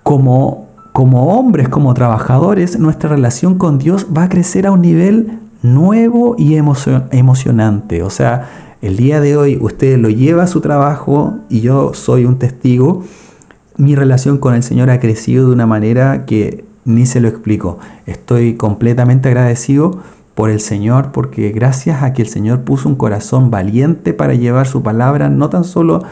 [0.04, 5.40] Como, como hombres, como trabajadores, nuestra relación con Dios va a crecer a un nivel
[5.64, 8.04] nuevo y emocionante.
[8.04, 8.50] O sea,
[8.82, 13.04] el día de hoy usted lo lleva a su trabajo y yo soy un testigo.
[13.78, 17.80] Mi relación con el Señor ha crecido de una manera que ni se lo explico.
[18.06, 20.00] Estoy completamente agradecido
[20.36, 24.68] por el Señor porque gracias a que el Señor puso un corazón valiente para llevar
[24.68, 26.04] su palabra, no tan solo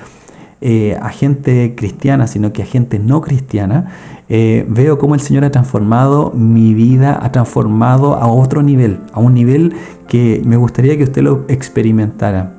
[0.61, 3.91] eh, a gente cristiana, sino que a gente no cristiana,
[4.29, 9.19] eh, veo cómo el Señor ha transformado mi vida, ha transformado a otro nivel, a
[9.19, 9.73] un nivel
[10.07, 12.53] que me gustaría que usted lo experimentara.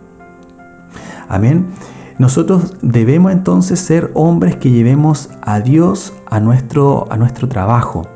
[1.29, 1.67] Amén.
[2.19, 8.07] Nosotros debemos entonces ser hombres que llevemos a Dios a nuestro, a nuestro trabajo.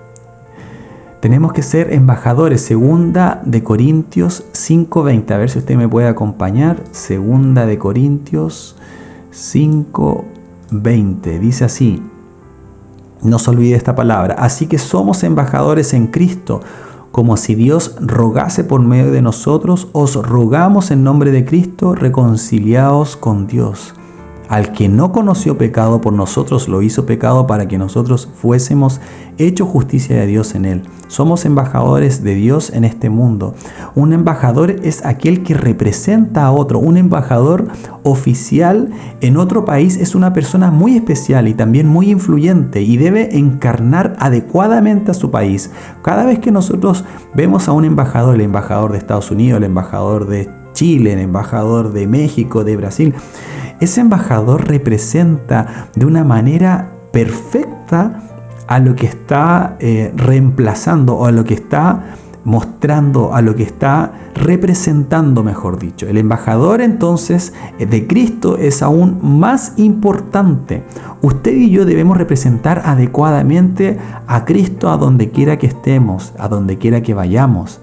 [1.21, 2.61] Tenemos que ser embajadores.
[2.61, 5.31] Segunda de Corintios 5.20.
[5.31, 6.83] A ver si usted me puede acompañar.
[6.91, 9.06] Segunda de Corintios 5.20.
[11.39, 12.03] Dice así.
[13.23, 14.35] No se olvide esta palabra.
[14.39, 16.61] Así que somos embajadores en Cristo.
[17.13, 23.17] Como si Dios rogase por medio de nosotros, os rogamos en nombre de Cristo, reconciliaos
[23.17, 23.95] con Dios.
[24.49, 29.01] Al que no conoció pecado por nosotros lo hizo pecado para que nosotros fuésemos
[29.39, 30.83] hecho justicia de Dios en él.
[31.09, 33.55] Somos embajadores de Dios en este mundo.
[33.95, 36.79] Un embajador es aquel que representa a otro.
[36.79, 37.69] Un embajador
[38.03, 38.91] oficial
[39.21, 44.17] en otro país es una persona muy especial y también muy influyente y debe encarnar
[44.19, 45.71] adecuadamente a su país.
[46.03, 47.05] Cada vez que nosotros
[47.35, 51.93] vemos a un embajador, el embajador de Estados Unidos, el embajador de Chile, el embajador
[51.93, 53.15] de México, de Brasil,
[53.81, 58.23] ese embajador representa de una manera perfecta
[58.67, 62.17] a lo que está eh, reemplazando o a lo que está
[62.47, 66.07] mostrando, a lo que está representando, mejor dicho.
[66.07, 70.85] El embajador entonces de Cristo es aún más importante.
[71.23, 73.99] Usted y yo debemos representar adecuadamente
[74.29, 77.81] a Cristo a donde quiera que estemos, a donde quiera que vayamos.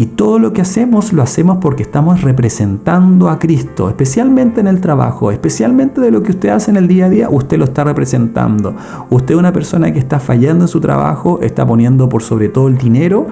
[0.00, 4.80] Y todo lo que hacemos lo hacemos porque estamos representando a Cristo, especialmente en el
[4.80, 7.84] trabajo, especialmente de lo que usted hace en el día a día, usted lo está
[7.84, 8.74] representando.
[9.10, 12.78] Usted una persona que está fallando en su trabajo, está poniendo por sobre todo el
[12.78, 13.26] dinero,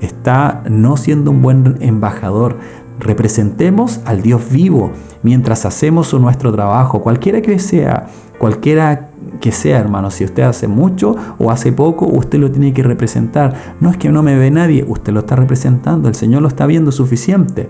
[0.00, 2.56] está no siendo un buen embajador.
[3.00, 4.92] Representemos al Dios vivo
[5.22, 8.06] mientras hacemos nuestro trabajo, cualquiera que sea,
[8.38, 9.10] cualquiera
[9.40, 10.10] que sea, hermano.
[10.10, 13.76] Si usted hace mucho o hace poco, usted lo tiene que representar.
[13.80, 16.66] No es que no me ve nadie, usted lo está representando, el Señor lo está
[16.66, 17.68] viendo suficiente.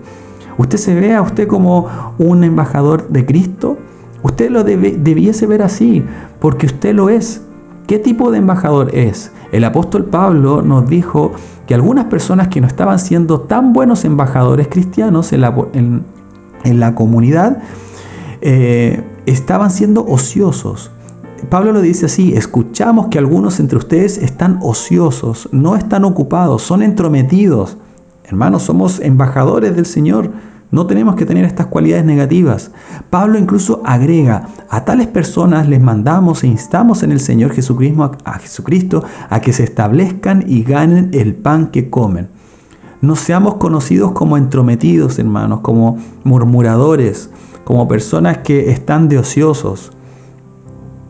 [0.57, 1.87] Usted se ve a usted como
[2.17, 3.77] un embajador de Cristo.
[4.23, 6.03] Usted lo debiese ver así,
[6.39, 7.41] porque usted lo es.
[7.87, 9.31] ¿Qué tipo de embajador es?
[9.51, 11.33] El apóstol Pablo nos dijo
[11.67, 15.41] que algunas personas que no estaban siendo tan buenos embajadores cristianos en
[16.79, 17.59] la, comunidad
[18.41, 20.91] eh, estaban siendo ociosos.
[21.49, 26.81] Pablo lo dice así, escuchamos que algunos entre ustedes están ociosos, no están ocupados, son
[26.81, 27.77] entrometidos.
[28.23, 30.31] Hermanos, somos embajadores del Señor,
[30.71, 32.71] no tenemos que tener estas cualidades negativas.
[33.09, 38.39] Pablo incluso agrega, a tales personas les mandamos e instamos en el Señor Jesucristo a,
[38.39, 42.29] Jesucristo a que se establezcan y ganen el pan que comen.
[43.01, 47.29] No seamos conocidos como entrometidos, hermanos, como murmuradores,
[47.65, 49.91] como personas que están de ociosos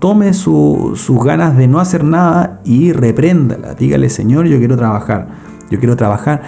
[0.06, 3.74] tome sus ganas de no hacer nada y repréndala.
[3.74, 5.30] Dígale, Señor, yo quiero trabajar.
[5.72, 6.44] Yo quiero trabajar.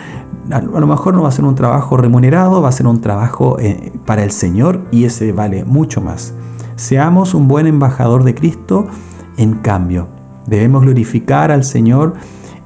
[0.52, 3.58] A lo mejor no va a ser un trabajo remunerado, va a ser un trabajo
[3.60, 6.36] eh, para el Señor y ese vale mucho más.
[6.76, 8.86] Seamos un buen embajador de Cristo
[9.38, 10.08] en cambio.
[10.46, 12.14] Debemos glorificar al Señor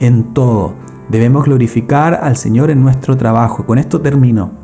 [0.02, 0.74] en todo.
[1.08, 3.66] Debemos glorificar al Señor en nuestro trabajo.
[3.66, 4.61] Con esto termino.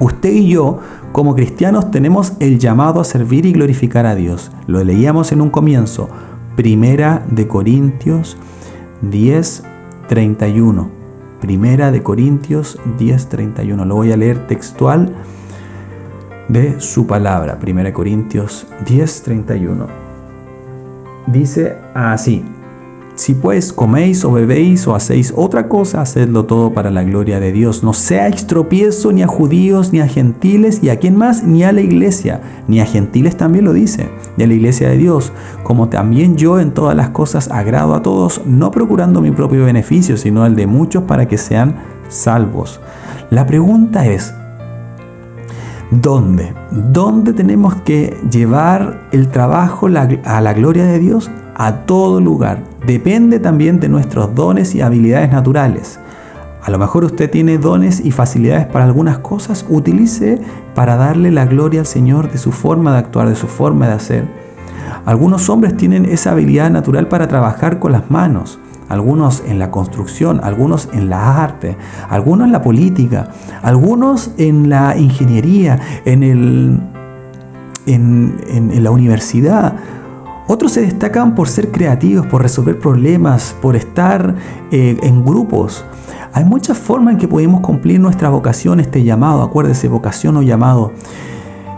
[0.00, 0.80] Usted y yo
[1.12, 4.50] como cristianos tenemos el llamado a servir y glorificar a Dios.
[4.66, 6.08] Lo leíamos en un comienzo.
[6.56, 8.36] Primera de Corintios
[9.02, 9.62] 10,
[10.08, 10.88] 31.
[11.40, 13.84] Primera de Corintios 10, 31.
[13.84, 15.14] Lo voy a leer textual
[16.48, 17.58] de su palabra.
[17.58, 19.86] Primera de Corintios 10, 31.
[21.26, 22.44] Dice así.
[23.16, 27.52] Si pues coméis o bebéis o hacéis otra cosa, hacedlo todo para la gloria de
[27.52, 27.84] Dios.
[27.84, 31.70] No sea tropiezo ni a judíos, ni a gentiles, y a quien más, ni a
[31.70, 32.40] la iglesia.
[32.66, 35.32] Ni a gentiles también lo dice, de la iglesia de Dios.
[35.62, 40.16] Como también yo en todas las cosas agrado a todos, no procurando mi propio beneficio,
[40.16, 41.76] sino el de muchos para que sean
[42.08, 42.80] salvos.
[43.30, 44.34] La pregunta es,
[45.92, 46.52] ¿dónde?
[46.72, 51.30] ¿Dónde tenemos que llevar el trabajo a la gloria de Dios?
[51.54, 52.62] a todo lugar.
[52.86, 55.98] Depende también de nuestros dones y habilidades naturales.
[56.62, 60.40] A lo mejor usted tiene dones y facilidades para algunas cosas, utilice
[60.74, 63.94] para darle la gloria al Señor de su forma de actuar, de su forma de
[63.94, 64.28] hacer.
[65.06, 68.58] Algunos hombres tienen esa habilidad natural para trabajar con las manos,
[68.88, 71.76] algunos en la construcción, algunos en la arte,
[72.08, 73.28] algunos en la política,
[73.62, 76.80] algunos en la ingeniería, en, el,
[77.86, 79.74] en, en la universidad,
[80.46, 84.34] otros se destacan por ser creativos, por resolver problemas, por estar
[84.70, 85.84] eh, en grupos.
[86.32, 89.42] Hay muchas formas en que podemos cumplir nuestra vocación, este llamado.
[89.42, 90.92] Acuérdese, vocación o llamado.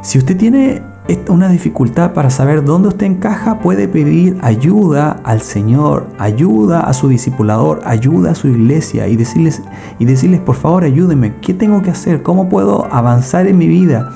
[0.03, 0.83] Si usted tiene
[1.29, 7.09] una dificultad para saber dónde usted encaja, puede pedir ayuda al Señor, ayuda a su
[7.09, 9.63] discipulador, ayuda a su iglesia y decirles,
[9.99, 12.23] y decirles por favor ayúdenme, ¿qué tengo que hacer?
[12.23, 14.13] ¿Cómo puedo avanzar en mi vida?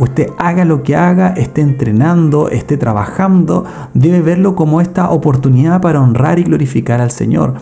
[0.00, 6.00] Usted haga lo que haga, esté entrenando, esté trabajando, debe verlo como esta oportunidad para
[6.00, 7.56] honrar y glorificar al Señor,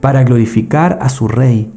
[0.00, 1.72] para glorificar a su Rey,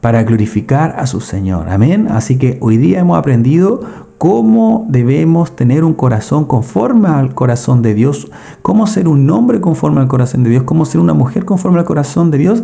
[0.00, 1.68] para glorificar a su Señor.
[1.68, 2.06] Amén.
[2.08, 3.80] Así que hoy día hemos aprendido
[4.18, 8.30] cómo debemos tener un corazón conforme al corazón de Dios,
[8.62, 11.84] cómo ser un hombre conforme al corazón de Dios, cómo ser una mujer conforme al
[11.84, 12.62] corazón de Dios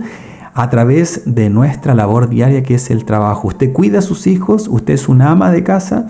[0.54, 3.48] a través de nuestra labor diaria que es el trabajo.
[3.48, 6.06] Usted cuida a sus hijos, usted es un ama de casa,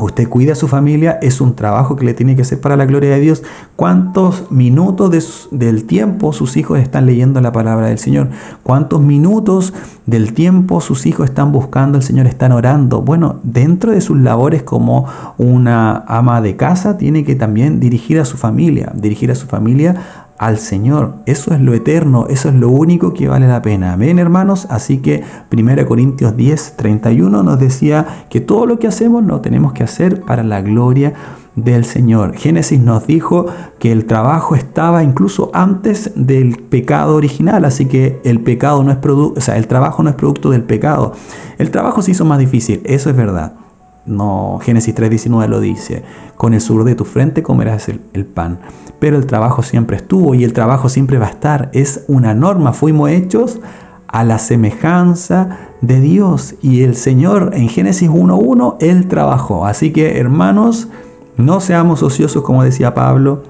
[0.00, 2.86] Usted cuida a su familia, es un trabajo que le tiene que hacer para la
[2.86, 3.42] gloria de Dios.
[3.76, 8.30] ¿Cuántos minutos del tiempo sus hijos están leyendo la palabra del Señor?
[8.62, 9.74] ¿Cuántos minutos
[10.06, 13.02] del tiempo sus hijos están buscando al Señor, están orando?
[13.02, 15.06] Bueno, dentro de sus labores como
[15.36, 20.26] una ama de casa, tiene que también dirigir a su familia, dirigir a su familia
[20.40, 21.16] al Señor.
[21.26, 23.92] Eso es lo eterno, eso es lo único que vale la pena.
[23.92, 24.66] Amén, hermanos.
[24.70, 25.22] Así que
[25.52, 30.22] 1 Corintios 10, 31 nos decía que todo lo que hacemos lo tenemos que hacer
[30.22, 31.12] para la gloria
[31.56, 32.36] del Señor.
[32.36, 33.48] Génesis nos dijo
[33.78, 38.98] que el trabajo estaba incluso antes del pecado original, así que el pecado no es
[39.04, 41.12] o sea, el trabajo no es producto del pecado.
[41.58, 43.59] El trabajo se hizo más difícil, eso es verdad.
[44.06, 46.02] No, Génesis 3:19 lo dice,
[46.36, 48.60] con el sur de tu frente comerás el, pan.
[48.98, 51.70] Pero el trabajo siempre estuvo y el trabajo siempre va a estar.
[51.72, 53.60] Es una norma, fuimos hechos
[54.08, 56.54] a la semejanza de Dios.
[56.62, 59.66] Y el Señor en Génesis 1.1, Él trabajó.
[59.66, 60.88] Así que hermanos,
[61.36, 63.42] no seamos ociosos como decía Pablo.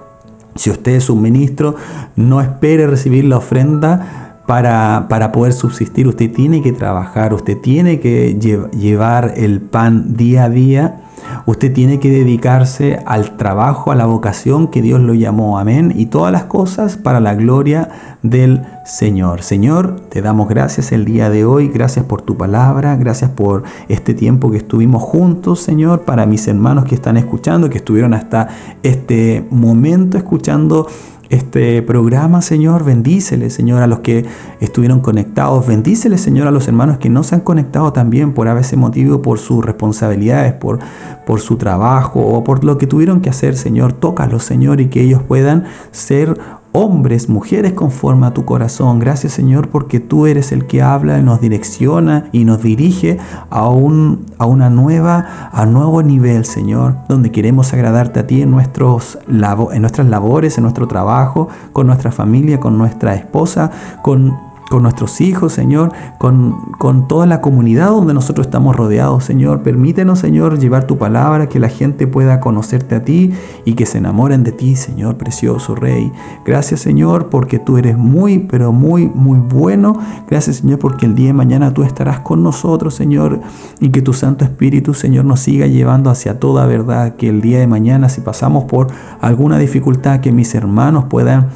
[0.57, 1.77] Si usted es un ministro,
[2.17, 6.09] no espere recibir la ofrenda para, para, poder subsistir.
[6.09, 11.03] Usted tiene que trabajar, usted tiene que llevar el pan día a día,
[11.47, 16.07] usted tiene que dedicarse al trabajo, a la vocación que Dios lo llamó, amén, y
[16.07, 17.91] todas las cosas para la gloria
[18.25, 19.43] del Señor.
[19.43, 24.15] Señor, te damos gracias el día de hoy, gracias por tu palabra, gracias por este
[24.15, 28.49] tiempo que estuvimos juntos, Señor, para mis hermanos que están escuchando, que estuvieron hasta
[28.83, 30.89] este momento escuchando
[31.31, 32.85] este programa, Señor.
[32.85, 34.27] Bendícele, Señor, a los que
[34.61, 35.67] estuvieron conectados.
[35.67, 39.23] Bendícele, Señor, a los hermanos que no se han conectado también por a veces motivo,
[39.23, 40.81] por sus responsabilidades, por,
[41.27, 43.93] por su trabajo o por lo que tuvieron que hacer, Señor.
[43.93, 46.37] Tócalos, Señor, y que ellos puedan ser
[46.73, 48.99] hombres, mujeres conforme a tu corazón.
[48.99, 53.19] Gracias Señor porque tú eres el que habla y nos direcciona y nos dirige
[53.51, 58.51] a, un, a una nueva, a nuevo nivel, Señor, donde queremos agradarte a ti en,
[58.51, 63.71] nuestros, en nuestras labores, en nuestro trabajo, con nuestra familia, con nuestra esposa,
[64.03, 69.65] con con nuestros hijos, Señor, con, con, toda la comunidad donde nosotros estamos rodeados, Señor.
[69.65, 73.33] Permítenos, Señor, llevar tu palabra, que la gente pueda conocerte a ti
[73.65, 76.13] y que se enamoren de ti, Señor, precioso Rey.
[76.45, 79.95] Gracias, Señor, porque tú eres muy, pero muy, muy bueno.
[80.29, 83.41] Gracias, Señor, porque el día de mañana tú estarás con nosotros, Señor,
[83.81, 87.17] y que tu Santo Espíritu, Señor, nos siga llevando hacia toda verdad.
[87.17, 88.87] Que el día de mañana, si pasamos por
[89.21, 91.49] alguna dificultad, que mis hermanos puedan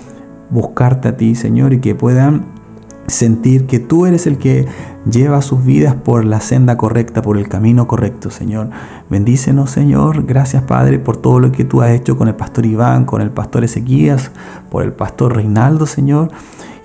[0.51, 2.54] buscarte a ti, Señor, y que puedan
[3.07, 4.67] sentir que tú eres el que
[5.11, 8.71] lleva sus vidas por la senda correcta, por el camino correcto, Señor.
[9.11, 10.25] Bendícenos, Señor.
[10.25, 13.31] Gracias, Padre, por todo lo que tú has hecho con el pastor Iván, con el
[13.31, 14.31] pastor Ezequías,
[14.71, 16.31] por el pastor Reinaldo, Señor.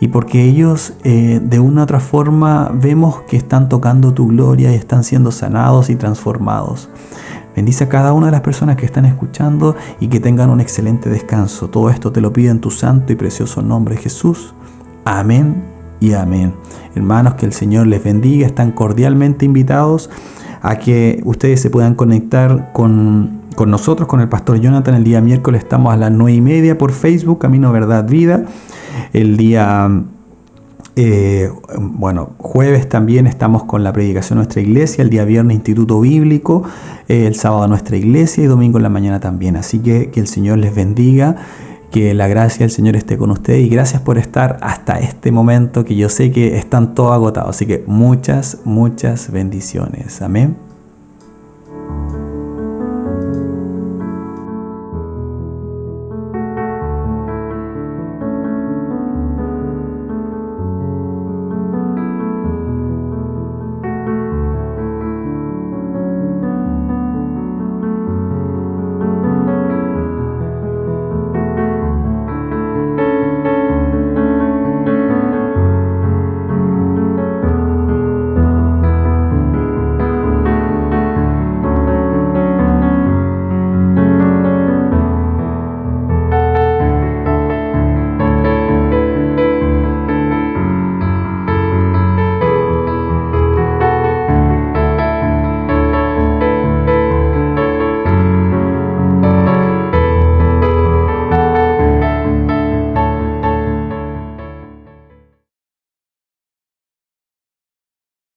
[0.02, 4.72] Y porque ellos eh, de una u otra forma vemos que están tocando tu gloria
[4.72, 6.90] y están siendo sanados y transformados.
[7.54, 11.10] Bendice a cada una de las personas que están escuchando y que tengan un excelente
[11.10, 11.70] descanso.
[11.70, 14.54] Todo esto te lo pido en tu santo y precioso nombre, Jesús.
[15.04, 15.69] Amén
[15.99, 16.53] y amén.
[16.95, 18.47] Hermanos, que el Señor les bendiga.
[18.47, 20.09] Están cordialmente invitados
[20.61, 24.95] a que ustedes se puedan conectar con, nosotros, con el pastor Jonathan.
[24.95, 28.45] El día miércoles estamos a las 9 y media por Facebook, Camino Verdad Vida.
[29.13, 29.89] El día,
[30.95, 35.01] eh, bueno, jueves también estamos con la predicación de nuestra iglesia.
[35.01, 36.63] El día viernes Instituto Bíblico.
[37.07, 39.57] Eh, el sábado nuestra iglesia y domingo en la mañana también.
[39.57, 41.35] Así que que el Señor les bendiga.
[41.91, 45.84] Que la gracia del Señor esté con ustedes y gracias por estar hasta este momento
[45.86, 47.56] que yo sé que están todos agotados.
[47.56, 50.22] Así que muchas, muchas bendiciones.
[50.22, 50.69] Amén.